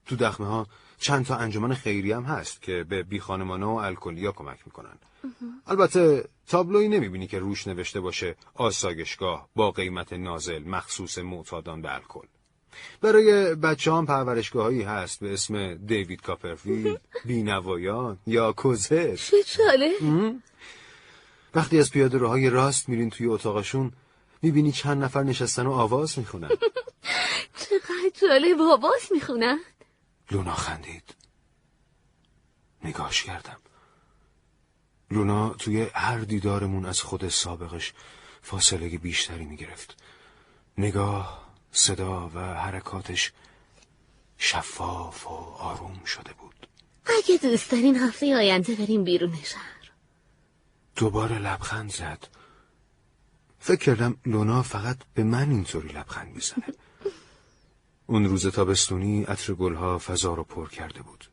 [0.06, 4.32] تو دخمه ها چند تا انجمن خیری هم هست که به بی خانمانا و الکلیا
[4.32, 4.98] کمک می‌کنن.
[5.68, 12.28] البته تابلوی نمی‌بینی که روش نوشته باشه آسایشگاه با قیمت نازل مخصوص معتادان به الکل.
[13.02, 14.06] برای بچه هم
[14.88, 19.16] هست به اسم دیوید کاپرفیلد، بینوایان یا کوزر.
[19.16, 20.36] چه جالب
[21.56, 23.92] وقتی از پیاده روهای راست میرین توی اتاقشون
[24.42, 26.50] می‌بینی چند نفر نشستن و آواز می‌خونن.
[27.62, 29.60] چقدر جالب آواز می‌خونن.
[30.32, 31.16] لونا خندید.
[32.84, 33.58] نگاش کردم.
[35.12, 37.94] لونا توی هر دیدارمون از خود سابقش
[38.42, 39.98] فاصله بیشتری می‌گرفت.
[40.78, 43.32] نگاه صدا و حرکاتش
[44.38, 46.68] شفاف و آروم شده بود.
[47.06, 49.92] اگه دوست دارین هفته آینده بریم بیرون شهر.
[50.96, 52.28] دوباره لبخند زد.
[53.60, 56.66] فکر کردم لونا فقط به من اینطوری لبخند می‌زنه
[58.06, 61.26] اون روز تابستونی عطر گلها فضا رو پر کرده بود.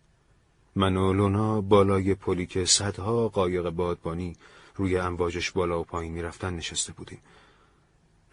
[0.75, 4.37] من و لونا بالای پلی که صدها قایق بادبانی
[4.75, 7.23] روی امواجش بالا و پایین می‌رفتن نشسته بودیم.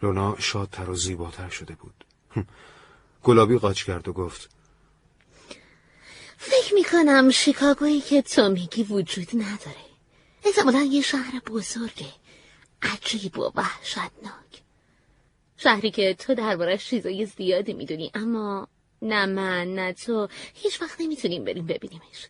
[0.02, 2.04] لونا شادتر و زیباتر شده بود.
[3.22, 4.50] گلابی قاچ کرد و گفت
[6.36, 9.84] فکر می‌کنم شیکاگویی که تو میگی وجود نداره.
[10.44, 12.12] احتمالا یه شهر بزرگه.
[12.82, 14.62] عجیب و وحشتناک.
[15.56, 18.68] شهری که تو دربارش چیزای زیادی می‌دونی اما
[19.02, 22.28] نه من نه تو هیچ وقت نمی‌تونیم بریم ببینیمش.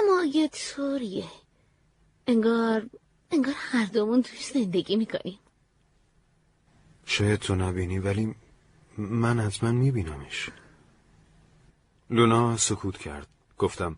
[0.00, 1.24] اما یه طوریه.
[2.26, 2.90] انگار
[3.30, 5.38] انگار هر دومون توش زندگی می‌کنیم.
[7.14, 8.34] شاید تو نبینی ولی
[8.98, 10.50] من حتما میبینمش.
[12.10, 13.28] لونا سکوت کرد.
[13.58, 13.96] گفتم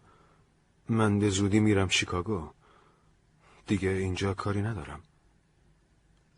[0.89, 2.51] من به زودی میرم شیکاگو.
[3.67, 5.03] دیگه اینجا کاری ندارم.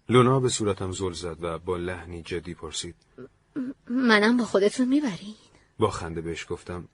[0.09, 2.97] لونا به صورتم زل زد و با لحنی جدی پرسید.
[3.91, 5.35] منم با خودتون می‌برین؟
[5.79, 6.89] با خنده بهش گفتم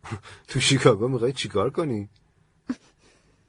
[0.49, 2.09] تو شیکاگو می‌خوای چیکار کنی؟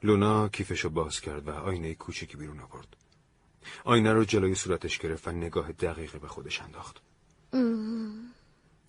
[0.02, 3.03] لونا کیفشو باز کرد و آینه کوچکی بیرون آورد.
[3.84, 6.96] آینه رو جلوی صورتش گرفت و نگاه دقیقه به خودش انداخت.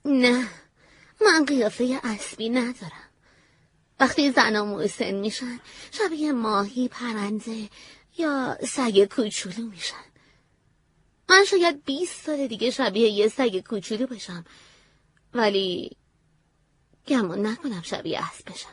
[0.05, 0.47] نه
[1.21, 3.09] من قیافه اسبی ندارم.
[3.99, 5.59] وقتی زنام مسن میشن
[5.91, 7.69] شبیه ماهی پرنده
[8.17, 10.05] یا سگ کوچولو میشن.
[11.29, 14.45] من شاید 20 سال دیگه شبیه یه سگ کوچولو بشم
[15.33, 15.97] ولی
[17.07, 18.69] گمون نکنم شبیه اسب بشم.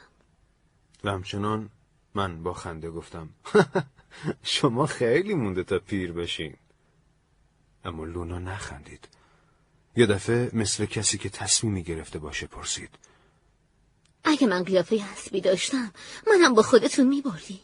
[1.04, 1.70] و همچنان
[2.14, 3.28] من با خنده گفتم.
[4.56, 6.56] شما خیلی مونده تا پیر بشین.
[7.84, 9.08] اما لونا نخندید.
[9.96, 12.98] یه دفعه مثل کسی که تصمیمی گرفته باشه پرسید.
[14.24, 15.92] اگه من قیافه اسبی داشتم
[16.26, 17.60] منم با خودتون میبردین.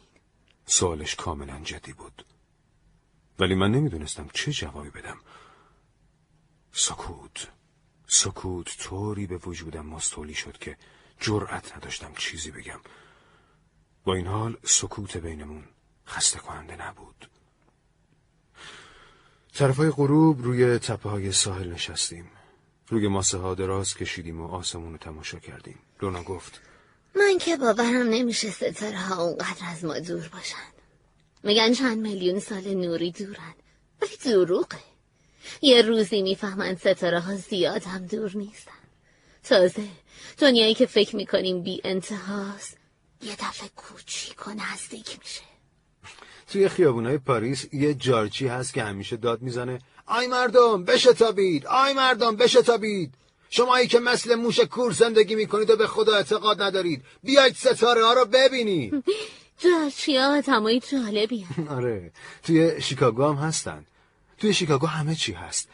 [0.66, 2.24] سوالش کاملا جدی بود.
[3.38, 5.16] ولی من نمی‌دونستم چه جوابی بدم.
[6.72, 7.48] سکوت.
[8.06, 10.76] سکوت طوری به وجودم مستولی شد که
[11.20, 12.80] جرأت نداشتم چیزی بگم.
[14.04, 15.64] با این حال سکوت بینمون.
[16.08, 17.30] خسته کننده نبود.
[19.54, 22.30] طرفای غروب روی تپه های ساحل نشستیم.
[22.88, 25.78] روی ماسه ها دراز کشیدیم و آسمون رو تماشا کردیم.
[26.02, 26.60] لونا گفت
[27.14, 30.68] من که باورم نمیشه ستاره ها اونقدر از ما دور باشن.
[31.42, 33.54] میگن چند میلیون سال نوری دورن.
[34.02, 34.78] ولی دروغه.
[35.62, 38.72] یه روزی می‌فهمن ستاره ها زیاد هم دور نیستن.
[39.44, 39.88] تازه
[40.38, 42.76] دنیایی که فکر می‌کنیم بی انتهاست
[43.22, 45.47] یه دفعه کوچیک و نزدیک میشه.
[46.52, 52.36] توی خیابونای پاریس یه جارچی هست که همیشه داد می‌زنه آی مردم بشتابید آی مردم
[52.36, 53.14] بشتابید.
[53.50, 57.02] شمایی که مثل موش کور زندگی می‌کنید و به خدا اعتقاد ندارید.
[57.22, 59.04] بیاید ستاره ها رو ببینید.
[59.64, 61.46] جارچی ها آدمای جالبی.
[61.76, 63.84] آره توی شیکاگو هم هستن.
[64.38, 65.68] توی شیکاگو همه چی هست.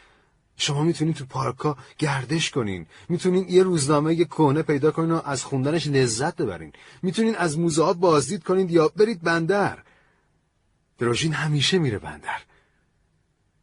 [0.57, 2.87] شما می‌تونید تو پارکا گردش کنین.
[3.09, 6.73] می‌تونین یه روزنامه یه کهنه پیدا کنین و از خوندنش لذت ببرین.
[7.03, 9.79] می‌تونین از موزه ها بازدید کنید یا برید بندر.
[10.99, 12.43] دروژین همیشه میره بندر.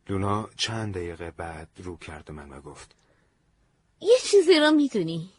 [0.09, 2.95] لونا چند دقیقه بعد رو کرد من و گفت
[4.01, 5.29] یه چیزی رو می‌دونین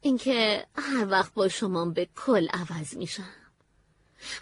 [0.00, 3.28] اینکه هر وقت با شما به کل عوض میشم.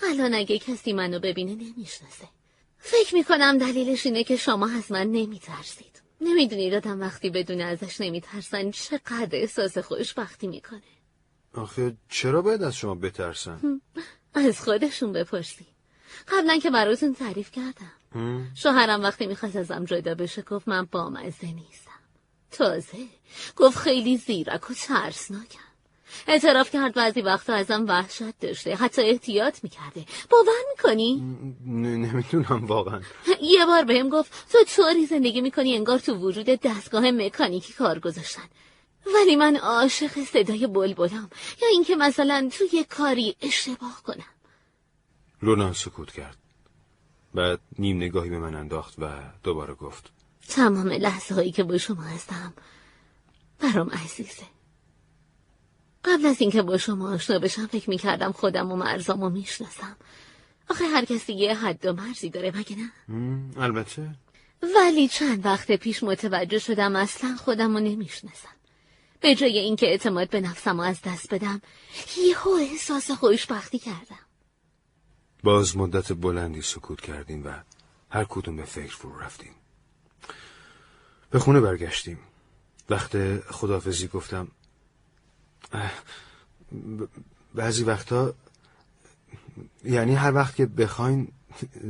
[0.03, 2.29] الان اگه کسی منو ببینه نمی‌شناسه.
[2.79, 6.03] فکر می‌کنم دلیلش اینه که شما از من نمیترسید.
[6.21, 10.83] نمی‌دونید آدم وقتی بدون ازش نمیترسن چقدر احساس خوشبختی می‌کنه.
[11.55, 13.81] آخه چرا باید از شما بترسن؟
[14.35, 15.67] از خودشون بپرسی
[16.29, 17.93] قبلا که براتون تعریف کردم.
[18.55, 21.91] شوهرم وقتی می‌خواست ازم جدا بشه گفت من بامزه نیستم.
[22.51, 23.07] تازه.
[23.57, 25.59] گفت خیلی زیرک و ترسناکم.
[26.29, 30.05] اعتراف کرد بعضی وقتا ازم وحشت داشته حتی احتیاط می‌کرده.
[30.31, 33.01] باور می‌کنی؟ نمی‌دونم واقعا.
[33.43, 38.49] یه بار بهم گفت تو طوری زندگی می‌کنی انگار تو وجود دستگاه مکانیکی کار گذاشتن.
[39.15, 41.31] ولی من عاشق صدای بلبلم
[41.63, 44.32] یا اینکه مثلا تو یه کاری اشتباه کنم.
[45.43, 46.37] لونا سکوت کرد.
[47.35, 49.11] بعد نیم نگاهی به من انداخت و
[49.43, 50.11] دوباره گفت.
[50.49, 52.55] تمام لحظه هایی که با شما هستم
[53.61, 54.47] برام عزیزه.
[56.05, 59.97] قبل از اینکه با شما آشنا بشم فکر می‌کردم خودم و مرزامو می‌شناسم.
[60.71, 62.91] آخه هر کسی یه حد و مرزی داره مگه نه؟
[63.57, 64.15] البته.
[64.77, 68.57] ولی چند وقت پیش متوجه شدم اصلا خودم رو نمی‌شناسم.
[69.21, 71.61] به جای اینکه اعتماد به نفسم رو از دست بدم
[72.17, 74.22] یهو احساس خوشبختی کردم.
[75.43, 77.51] باز مدت بلندی سکوت کردیم و
[78.11, 79.53] هر کدوم به فکر فرو رفتیم.
[81.31, 82.19] به خونه برگشتیم.
[82.91, 84.49] وقت خدافزی گفتم
[87.55, 88.35] بعضی وقتا
[89.85, 91.29] یعنی هر وقت که بخواین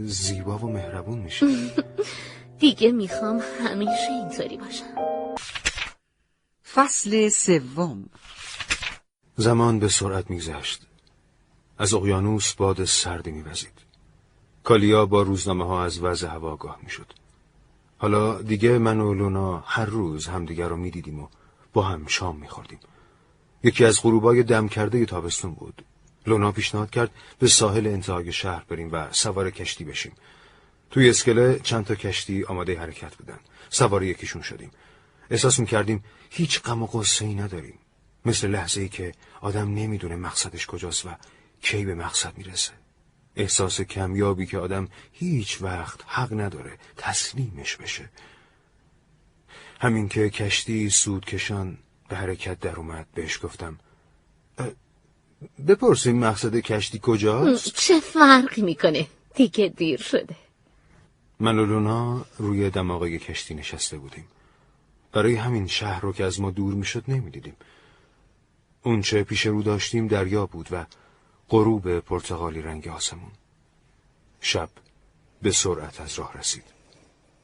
[0.05, 1.47] زیبا و مهربون میشه
[2.59, 4.95] دیگه می‌خوام همیشه اینطوری باشم.
[6.75, 8.09] فصل سوم.
[9.37, 10.87] زمان به سرعت میگذشت.
[11.83, 13.73] از اقیانوس باد سردی میوزید.
[14.65, 17.13] کالیا با روزنامه ها از وضع هوا آگاه می‌شد.
[17.99, 21.29] حالا دیگه من و لونا هر روز همدیگر رو می‌دیدیم و
[21.73, 22.79] با هم شام میخوردیم.
[23.63, 25.85] یکی از غروبای دم کرده تابستون بود.
[26.27, 30.13] لونا پیشنهاد کرد به ساحل انتهای شهر بریم و سوار کشتی بشیم.
[30.91, 33.39] توی اسکله چند تا کشتی آماده حرکت بودن.
[33.69, 34.71] سوار یکیشون شدیم.
[35.31, 37.79] احساس می‌کردیم هیچ غم و ای نداریم.
[38.25, 41.09] مثل لحظه ای که آدم نمی‌دونه مقصدش کجاست و
[41.63, 42.73] کی به مقصد می‌رسه؟
[43.37, 48.11] احساس کمیابی که آدم هیچ وقت حق نداره تسلیمش بشه.
[49.81, 53.79] همین که کشتی سودکشان به حرکت در اومد بهش گفتم
[55.69, 60.37] بپرسیم مقصد کشتی کجاست؟ چه فرقی می‌کنه؟ دیگه دیر شده.
[61.41, 64.27] من و لونا روی دماغه کشتی نشسته بودیم.
[65.13, 67.57] برای همین شهر رو که از ما دور می‌شد نمی‌دیدیم.
[68.83, 70.87] اونچه پیش رو داشتیم دریا بود و
[71.53, 73.31] غروب پرتغالی رنگ آسمون.
[74.41, 74.71] شب
[75.43, 76.65] به سرعت از راه رسید.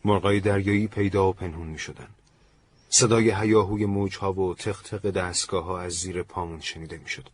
[0.05, 2.09] مرغای دریایی پیدا و پنهون می شدن.
[2.89, 7.29] صدای هیاهوی موجها و تق دستگاه ها از زیر پامون شنیده می شد.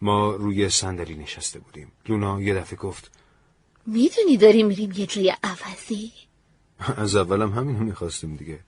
[0.00, 1.92] ما روی صندلی نشسته بودیم.
[2.08, 3.10] لونا یه دفعه گفت
[3.86, 6.12] می‌دونی داریم میریم یه جای عوضی؟
[6.96, 8.60] از اولم همین می‌خواستیم دیگه.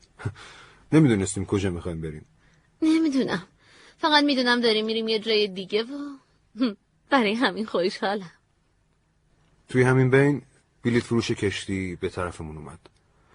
[0.93, 2.27] نمی‌دونستیم کجا می‌خوایم بریم.
[2.83, 3.47] نمی‌دونم.
[3.99, 6.17] فقط می‌دونم داریم میریم یه جای دیگه و
[7.11, 8.33] برای همین خوشحالم.
[9.69, 10.43] توی همین بین
[10.83, 12.79] بلیت فروش کشتی به طرفمون اومد.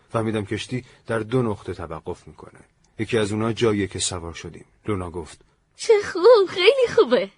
[0.10, 2.60] فهمیدم کشتی در دو نقطه توقف می‌کنه.
[3.00, 4.66] یکی از اونا جاییه که سوار شدیم.
[4.88, 5.42] لونا گفت
[5.76, 7.30] چه خوب خیلی خوبه.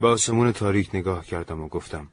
[0.00, 2.08] با آسمون تاریک نگاه کردم و گفتم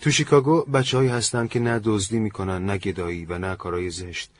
[0.00, 4.30] تو شیکاگو بچه هستن که نه دزدی می‌کنن نه گدایی و نه کارای زشت.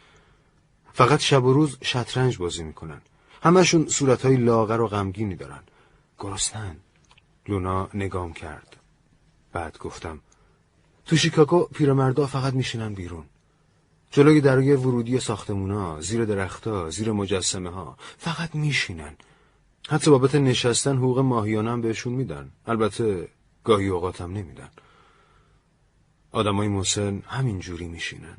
[0.92, 3.02] فقط شب و روز شطرنج بازی می‌کنن.
[3.42, 5.62] همشون صورتهای لاغر و غمگینی دارن.
[6.18, 6.76] گرسنن
[7.49, 8.76] لونا نگام کرد.
[9.53, 10.20] بعد گفتم
[11.07, 13.24] تو شیکاگو پیرمردا فقط میشینن بیرون.
[14.11, 19.16] جلوی درگه ورودی ساختمونا زیر درختها زیر مجسمه ها فقط میشینن.
[19.88, 22.51] حتی بابت نشستن حقوق ماهیانه هم بهشون میدن.
[22.66, 23.28] البته
[23.64, 24.70] گاهی اوقاتم نمیدن.
[26.32, 28.36] آدمای مسن همین جوری میشینن.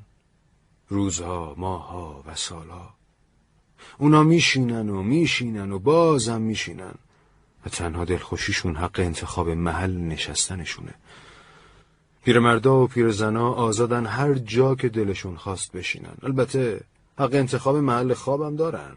[0.87, 2.93] روزها ماهها و سالها.
[3.97, 6.93] اونا میشینن و میشینن و بازم میشینن.
[7.65, 10.93] و تنها دلخوشیشون حق انتخاب محل نشستنشونه.
[12.23, 16.13] پیرمردا و پیرزنا آزادن هر جا که دلشون خواست بشینن.
[16.23, 16.81] البته
[17.19, 18.95] حق انتخاب محل خوابم دارن.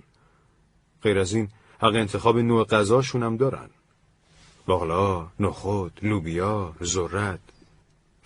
[1.03, 1.49] غیر از این
[1.79, 3.71] حق انتخاب نوع غذاشون هم دارن.
[4.67, 7.41] بالا، نخود، لوبیا، ذرت.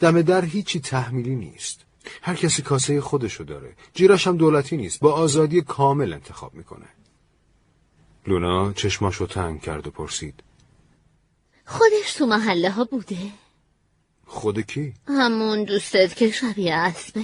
[0.01, 1.85] دم در هیچی تحمیلی نیست.
[2.23, 3.73] هر کسی کاسه خودشو داره.
[3.95, 5.01] جیراش هم دولتی نیست.
[5.01, 6.87] با آزادی کامل انتخاب می‌کنه.
[8.27, 10.43] لونا چشماشو تنگ کرد و پرسید.
[11.67, 13.17] خودش تو محله ها بوده؟
[14.27, 17.23] خود کی؟ همون دوستت که شبیه اسبه.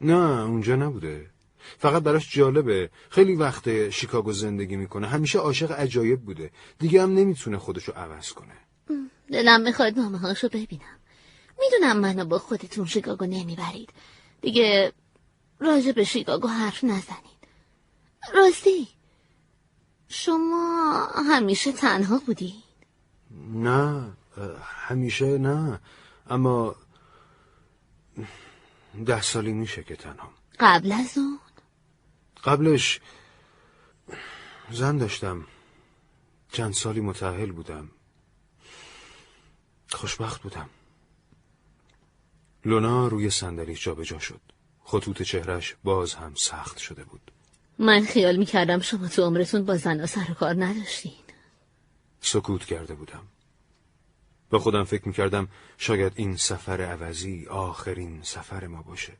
[0.00, 1.30] نه اونجا نبوده.
[1.78, 2.90] فقط براش جالبه.
[3.10, 5.06] خیلی وقت شیکاگو زندگی می‌کنه.
[5.06, 6.50] همیشه عاشق عجایب بوده.
[6.78, 8.54] دیگه هم نمی‌تونه خودشو عوض کنه.
[9.32, 10.98] دلم می‌خواد نامه هاشو ببینم.
[11.60, 13.90] می‌دونم منو با خودتون شیکاگو نمی‌برید.
[14.40, 14.92] دیگه
[15.60, 17.44] راجع به شیکاگو حرف نزنید.
[18.34, 18.88] راستی
[20.08, 22.54] شما همیشه تنها بودی؟
[23.48, 24.12] نه
[24.62, 25.80] همیشه نه.
[26.30, 26.76] اما
[29.06, 30.32] ده سالی میشه که تنها.
[30.60, 31.38] قبل از اون؟
[32.44, 33.00] قبلش
[34.70, 35.46] زن داشتم.
[36.52, 37.90] چند سالی متعهل بودم.
[39.90, 40.68] خوشبخت بودم.
[42.64, 44.40] لونا روی صندلی جابجا شد.
[44.84, 47.30] خطوط چهرش باز هم سخت شده بود.
[47.78, 51.12] من خیال می‌کردم شما تو عمرتون با زن سر و کار نداشتین.
[52.20, 53.22] سکوت کرده بودم.
[54.50, 55.48] با خودم فکر می‌کردم
[55.78, 59.12] شاید این سفر عوضی آخرین سفر ما باشه.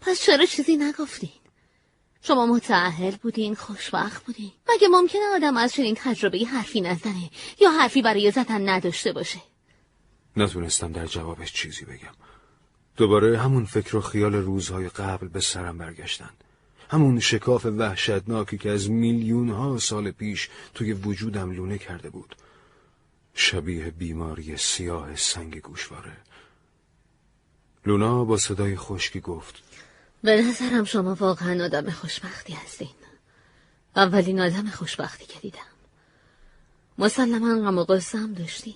[0.00, 1.30] پس چرا چیزی نگفتین؟
[2.22, 4.52] شما متعهل بودین خوشبخت بودین.
[4.68, 7.30] مگه ممکنه آدم از چنین تجربه حرفی نزنه
[7.60, 9.40] یا حرفی برای زدن نداشته باشه؟
[10.36, 12.14] نتونستم در جوابش چیزی بگم.
[12.96, 16.30] دوباره همون فکر و خیال روزهای قبل به سرم برگشتن
[16.90, 22.36] همون شکاف وحشتناکی که از میلیون ها سال پیش توی وجودم لونه کرده بود.
[23.34, 26.16] شبیه بیماری سیاه سنگ گوشواره.
[27.86, 29.62] لونا با صدای خشکی گفت
[30.22, 32.88] به نظرم شما واقعا آدم خوشبختی هستین.
[33.96, 35.58] اولین آدم خوشبختی که دیدم.
[36.98, 38.74] مسلما غم و غصه هم داشتین.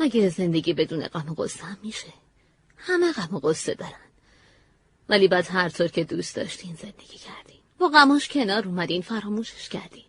[0.00, 2.12] مگه زندگی بدون غم و غصه هم میشه؟
[2.76, 4.07] همه غم و غصه دارن.
[5.08, 7.60] ولی بعد هر طور که دوست داشتین زندگی کردین.
[7.78, 10.04] با غماش کنار اومدین فراموشش کردین.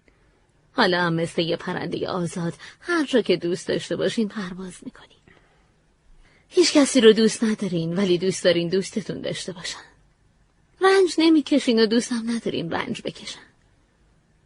[0.71, 5.19] حالا هم مثل یه پرنده آزاد هر جا که دوست داشته باشین پرواز می‌کنین.
[6.49, 9.79] هیچ کسی رو دوست ندارین ولی دوست دارین دوستتون داشته باشن.
[10.81, 13.39] رنج نمی‌کشین و دوستم ندارین رنج بکشن.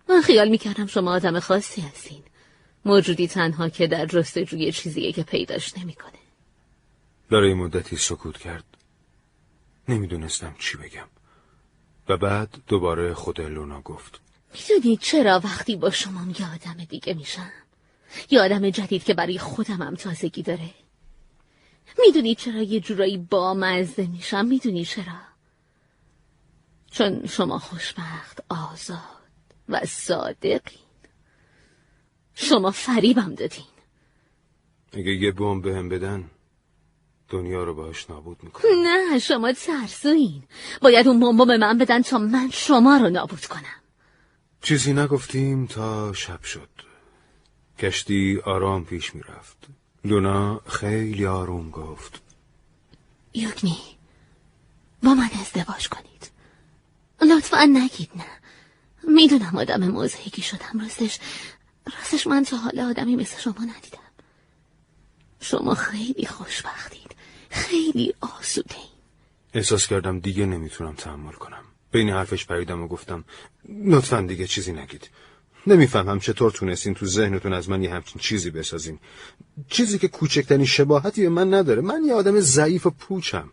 [0.10, 2.24] من خیال می‌کردم شما آدم خاصی هستین.
[2.86, 6.20] موجودی تنها که در جستجوی چیزیه که پیداش نمی‌کنه.
[7.32, 8.73] برای مدتی سکوت کرد.
[9.88, 11.08] نمی‌دونستم چی بگم.
[12.10, 14.20] و بعد دوباره خود لونا گفت.
[14.54, 17.52] می‌دونید چرا وقتی با شما یه آدم دیگه میشم؟
[18.30, 20.70] یه آدم جدید که برای خودم هم تازگی داره.
[22.00, 25.22] می‌دونید چرا یه جورایی بامزه میشم؟ می‌دونی چرا؟
[26.92, 29.24] چون شما خوشبخت آزاد
[29.70, 30.84] و صادقین.
[32.36, 33.66] شما فریبم دادین.
[34.94, 36.30] اگه یه بمب بهم بدن
[37.30, 38.72] دنیا رو باش نابود می‌کنم.
[38.84, 40.44] نه شما ترسوین
[40.82, 43.82] باید اون بمب به من بدن تا من شما رو نابود کنم.
[44.62, 46.70] چیزی نگفتیم تا شب شد.
[47.80, 49.58] کشتی آرام پیش می‌رفت.
[50.06, 52.22] لونا خیلی آروم گفت.
[53.34, 53.78] یوگنی
[55.04, 56.32] با من ازدواج کنید.
[57.22, 58.26] لطفا نگید نه.
[59.04, 60.80] می‌دونم آدم مزهگی شدم.
[60.82, 61.20] راستش
[61.94, 64.00] راستش من تا حالا آدمی مثل شما ندیدم.
[65.40, 67.03] شما خیلی خوشبختید
[67.54, 68.76] خیلی آسوده
[69.54, 71.64] احساس کردم دیگه نمی‌تونم تحمل کنم.
[71.91, 73.24] بین حرفش پریدم و گفتم
[73.86, 75.10] لطفا دیگه چیزی نگید.
[75.68, 78.99] نمی‌فهمم چطور تونستین تو ذهنتون از من یه همچین چیزی بسازین.
[79.70, 81.82] چیزی که کوچکترین شباهتی به من نداره.
[81.82, 83.51] من یه آدم ضعیف و پوچم.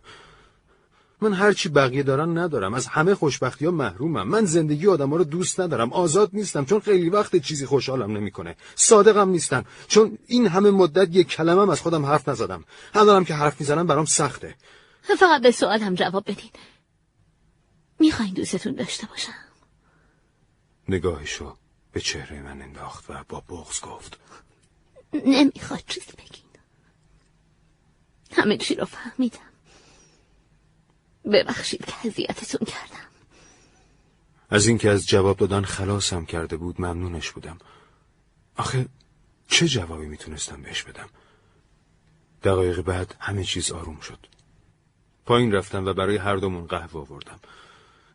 [1.23, 2.75] من هرچی بقیه دارن ندارم.
[2.75, 4.29] از همه خوشبختی ها محرومم.
[4.29, 5.93] من زندگی آدم ها رو دوست ندارم.
[5.93, 8.57] آزاد نیستم چون خیلی وقت چیزی خوشحالم نمی‌کنه.
[8.75, 9.65] صادقم نیستم.
[9.89, 12.65] چون این همه مدت یک کلمم از خودم حرف نزدم.
[12.95, 14.55] ندارم که حرف می‌زنم برام سخته.
[15.19, 16.51] فقط به سوالم جواب بدین.
[17.99, 19.33] می‌خواین دوستتون داشته باشم؟
[20.89, 21.57] نگاهشو
[21.93, 24.19] به چهره من انداخت و با بغز گفت.
[25.13, 26.45] نمی‌خواد چیزی بگین.
[28.33, 29.50] همه چی رو فهمیدم.
[31.31, 33.07] ببخشید که اذیتتون کردم.
[34.51, 37.59] از اینکه از جواب دادن خلاصم کرده بود ممنونش بودم.
[38.57, 38.87] آخه
[39.49, 41.09] چه جوابی می‌تونستم بهش بدم؟
[42.43, 44.19] دقایق بعد همه چیز آروم شد.
[45.27, 47.41] پایین رفتم و برای هر دومون قهوه آوردم.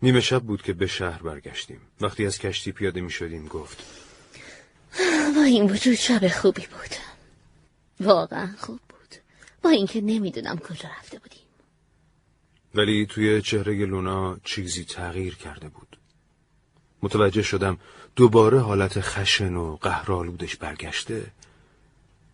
[0.01, 1.81] نیمه شب بود که به شهر برگشتیم.
[2.01, 3.83] وقتی از کشتی پیاده می شدیم گفت
[5.35, 6.95] با این وجود شب خوبی بود.
[7.99, 9.15] واقعا خوب بود.
[9.61, 11.44] با اینکه نمی‌دونم کجا رفته بودیم.
[12.75, 15.97] ولی توی چهره لونا چیزی تغییر کرده بود.
[17.03, 17.77] متوجه شدم
[18.15, 21.25] دوباره حالت خشن و قهرالودش برگشته.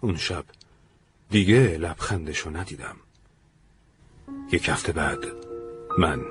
[0.02, 0.46] اون شب
[1.30, 2.96] دیگه لبخندشو ندیدم.
[4.52, 5.26] یک هفته بعد
[5.98, 6.22] من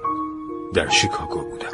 [0.74, 1.72] در شیکاگو بودم.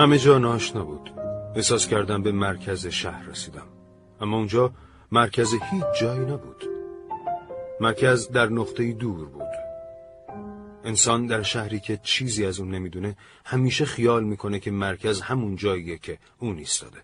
[0.00, 1.10] همه جا ناشنا بود.
[1.56, 3.66] احساس کردم به مرکز شهر رسیدم.
[4.20, 4.72] اما اونجا
[5.12, 6.64] مرکز هیچ جایی نبود.
[7.80, 9.63] مرکز در نقطه دور بود.
[10.84, 15.98] انسان در شهری که چیزی از اون نمی‌دونه همیشه خیال می‌کنه که مرکز همون جاییه
[15.98, 17.02] که اون ایستاده.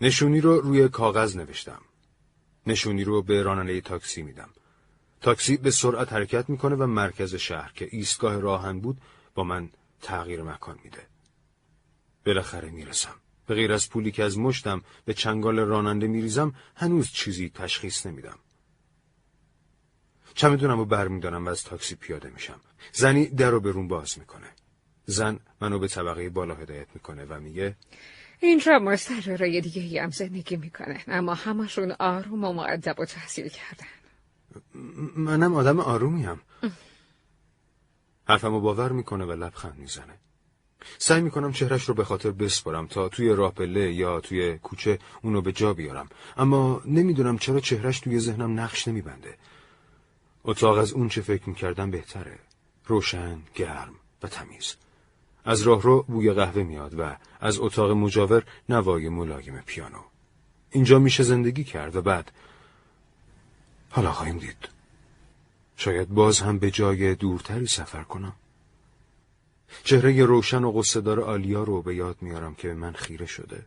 [0.00, 1.82] نشونی رو روی کاغذ نوشتم.
[2.66, 4.48] نشونی رو به راننده تاکسی میدم.
[5.20, 9.00] تاکسی به سرعت حرکت می‌کنه و مرکز شهر که ایستگاه راهن بود
[9.34, 9.70] با من
[10.02, 11.06] تغییر مکان میده.
[12.26, 13.14] بالاخره می‌رسم.
[13.46, 18.38] به غیر از پولی که از مشتم به چنگال راننده میریزم هنوز چیزی تشخیص نمیدم.
[20.34, 22.60] چمدونم رو برمیدارم و از تاکسی پیاده میشم.
[22.92, 24.46] زنی در رو به روم باز می‌کنه.
[25.06, 27.76] زن منو به طبقه بالا هدایت می‌کنه و میگه
[28.40, 33.86] اینجا مستجرای دیگه هم زندگی می‌کنن اما همشون آروم و معدب و تحصیل کردن.
[35.16, 36.40] منم آدم آرومیم
[38.28, 40.18] حرفمو باور می‌کنه و لبخند می‌زنه.
[40.98, 45.42] سعی می‌کنم چهرش رو به خاطر بسپرم تا توی راه پله یا توی کوچه اونو
[45.42, 46.08] به جا بیارم.
[46.36, 49.38] اما نمی‌دونم چرا چهرش توی ذهنم نقش نمیبنده.
[50.44, 52.38] اتاق از اون چه فکر می‌کردم بهتره.
[52.90, 54.76] روشن، گرم و تمیز.
[55.44, 60.02] از راه رو بوی قهوه میاد و از اتاق مجاور نوای ملایم پیانو.
[60.70, 62.32] اینجا میشه زندگی کرد و بعد
[63.90, 64.68] حالا خواهیم دید.
[65.76, 68.32] شاید باز هم به جای دورتری سفر کنم.
[69.84, 73.66] چهره روشن و قصدار آلیا رو به یاد میارم که من خیره شده.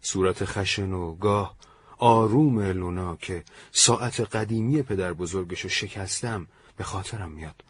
[0.00, 1.56] صورت خشن و گاه
[1.98, 7.63] آروم لونا که ساعت قدیمی پدر بزرگشو شکستم به خاطرم میاد.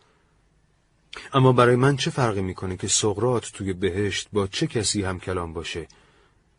[1.33, 5.53] اما برای من چه فرقی می‌کنه که سقرات توی بهشت با چه کسی هم کلام
[5.53, 5.89] باشه؟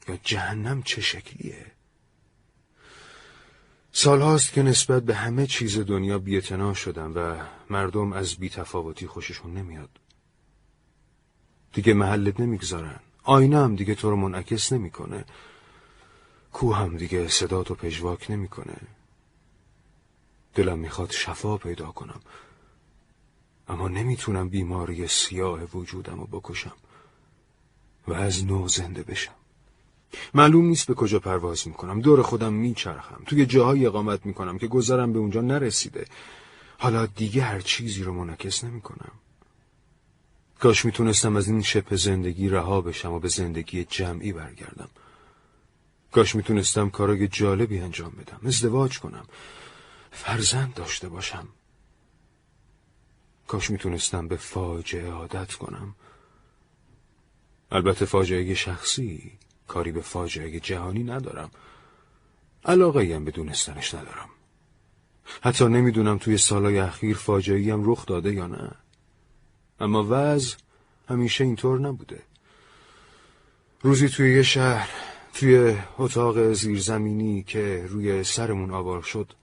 [0.07, 1.65] یا جهنم چه شکلیه؟
[3.91, 7.35] سالهاست که نسبت به همه چیز دنیا بیعتنا شدم و
[7.69, 9.89] مردم از بیتفاوتی خوششون نمیاد.
[11.73, 12.99] دیگه محلت نمی‌گذارن.
[13.23, 15.25] آینه هم دیگه تو رو منعکس نمی‌کنه.
[16.53, 18.77] کوه هم دیگه صدات و پژواک نمی‌کنه.
[20.53, 22.21] دلم می‌خواد شفا پیدا کنم.
[23.67, 26.75] اما نمی‌تونم بیماری سیاه وجودم رو بکشم
[28.07, 29.33] و از نو زنده بشم.
[30.33, 32.01] معلوم نیست به کجا پرواز می‌کنم.
[32.01, 33.23] دور خودم میچرخم.
[33.25, 36.05] توی جاهایی اقامت می‌کنم که گذرم به اونجا نرسیده.
[36.77, 39.11] حالا دیگه هر چیزی رو منعکس نمی‌کنم.
[40.59, 44.89] کاش می‌تونستم از این شپ زندگی رها بشم و به زندگی جمعی برگردم.
[46.11, 48.39] کاش می‌تونستم کارای جالبی انجام بدم.
[48.47, 49.25] ازدواج کنم.
[50.11, 51.47] فرزند داشته باشم.
[53.47, 55.95] کاش می‌تونستم به فاجعه عادت کنم.
[57.71, 59.31] البته فاجعه شخصی
[59.67, 61.51] کاری به فاجعه جهانی ندارم.
[62.65, 64.29] علاقه هم به دونستنش ندارم.
[65.41, 68.71] حتی نمی‌دونم توی سالهای اخیر فاجعه هم رخ داده یا نه.
[69.79, 70.55] اما وضع
[71.09, 72.21] همیشه اینطور نبوده.
[73.81, 74.89] روزی توی یه شهر
[75.33, 79.33] توی اتاق زیرزمینی که روی سرمون آوار شد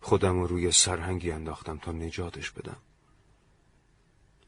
[0.00, 2.76] خودم رو روی سرهنگی انداختم تا نجاتش بدم.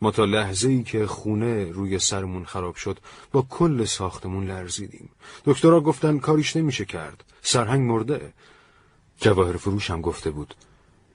[0.02, 2.98] ما تا لحظه ای که خونه روی سرمون خراب شد
[3.32, 5.08] با کل ساختمون لرزیدیم.
[5.44, 7.24] دکترها گفتن کاریش نمیشه کرد.
[7.42, 8.32] سرهنگ مرده.
[9.20, 10.54] جواهر فروش هم گفته بود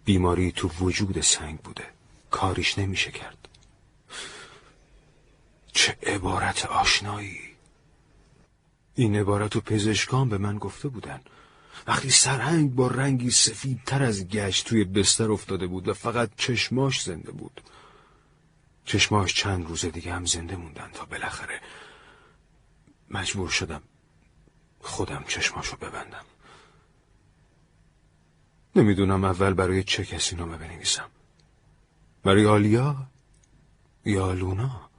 [0.06, 1.84] بیماری تو وجود سنگ بوده.
[2.32, 3.48] کاریش نمیشه کرد.
[5.74, 7.40] چه عبارت آشنایی.
[8.96, 11.22] این عبارت و پزشکان به من گفته بودن.
[11.88, 17.32] وقتی سرهنگ با رنگی سفیدتر از گشت توی بستر افتاده بود و فقط چشماش زنده
[17.32, 17.62] بود.
[18.88, 21.62] چشماش چند روز دیگه هم زنده موندن تا بالاخره
[23.10, 23.82] مجبور شدم
[24.80, 26.26] خودم چشماشو ببندم.
[28.76, 31.10] نمی‌دونم اول برای چه کسی نامه بنویسم.
[32.24, 32.96] برای آلیا
[34.06, 34.90] یا لونا؟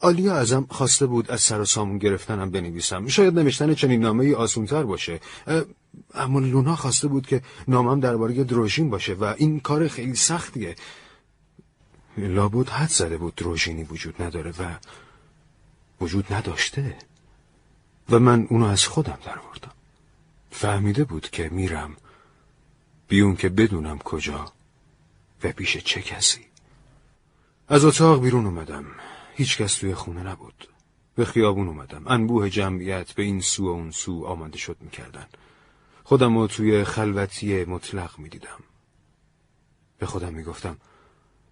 [0.00, 3.08] آلیا ازم خواسته بود از سر و سامون گرفتنم بنویسم.
[3.08, 5.20] شاید نوشتن چنین نامه ای آسونتر باشه.
[6.14, 10.76] اما لونا خواسته بود که نامم درباره دروژین باشه و این کار خیلی سختیه.
[12.16, 14.74] لابد حد زده بود دروژینی وجود نداره و
[16.00, 16.96] وجود نداشته.
[18.10, 19.72] و من اونو از خودم درآوردم
[20.50, 21.96] فهمیده بود که میرم
[23.08, 24.52] بیون که بدونم کجا
[25.44, 26.46] و پیش چه کسی.
[27.68, 28.84] از اتاق بیرون اومدم.
[29.34, 30.68] هیچ کس توی خونه نبود.
[31.14, 32.02] به خیابون اومدم.
[32.06, 35.26] انبوه جمعیت به این سو و اون سو آمده شد می‌کردن.
[36.04, 38.60] خودم رو توی خلوتی مطلق می‌دیدم.
[39.98, 40.76] به خودم می‌گفتم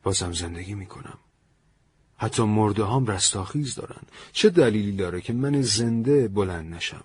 [0.03, 1.19] بازم زندگی می‌کنم.
[2.16, 4.03] حتی مرده هم رستاخیز دارن.
[4.33, 7.05] چه دلیلی داره که من زنده بلند نشم؟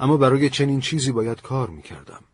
[0.00, 2.24] اما برای چنین چیزی باید کار می‌کردم.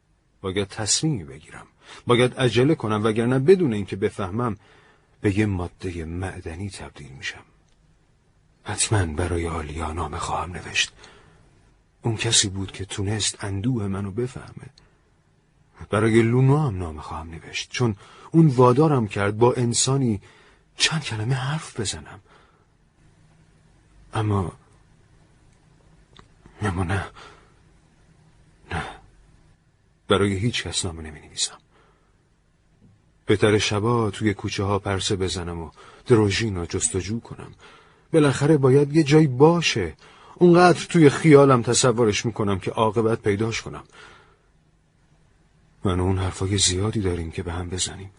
[0.41, 1.67] باید تصمیمی بگیرم.
[2.07, 4.57] باید عجله کنم وگرنه بدون اینکه بفهمم
[5.21, 7.45] به یه ماده معدنی تبدیل میشم.
[8.65, 10.93] حتما برای آلیا نامه خواهم نوشت.
[12.03, 14.69] اون کسی بود که تونست اندوه منو بفهمه.
[15.91, 17.71] برای لونا هم نامه خواهم نوشت.
[17.71, 17.97] چون
[18.31, 20.21] اون وادارم کرد با انسانی
[20.77, 22.21] چند کلمه حرف بزنم.
[24.15, 24.53] اما
[26.63, 27.07] اما نه.
[28.73, 28.85] نه.
[30.09, 31.59] برای هیچ کس نامه نمی نویسم
[33.27, 35.71] بهتر شبا توی کوچه ها پرسه بزنم و
[36.07, 37.55] دروژین رو جستجو کنم.
[38.13, 39.95] بالاخره باید یه جایی باشه.
[40.35, 43.85] اونقدر توی خیالم تصورش می‌کنم که عاقبت پیداش کنم.
[45.85, 48.11] من و اون حرفای زیادی داریم که به هم بزنیم.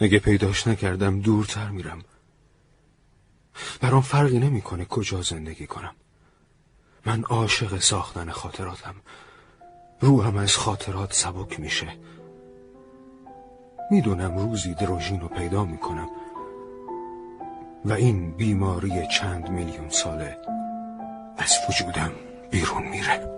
[0.00, 2.02] اگه پیداش نکردم دورتر میرم.
[3.80, 5.94] برام فرقی نمی‌کنه کجا زندگی کنم.
[7.06, 8.94] من عاشق ساختن خاطراتم.
[10.00, 11.88] روحم از خاطرات سبک میشه.
[13.90, 16.08] می‌دونم روزی دروژین رو پیدا می‌کنم.
[17.84, 20.36] و این بیماری چند میلیون ساله
[21.38, 22.12] از وجودم
[22.50, 23.37] بیرون میره.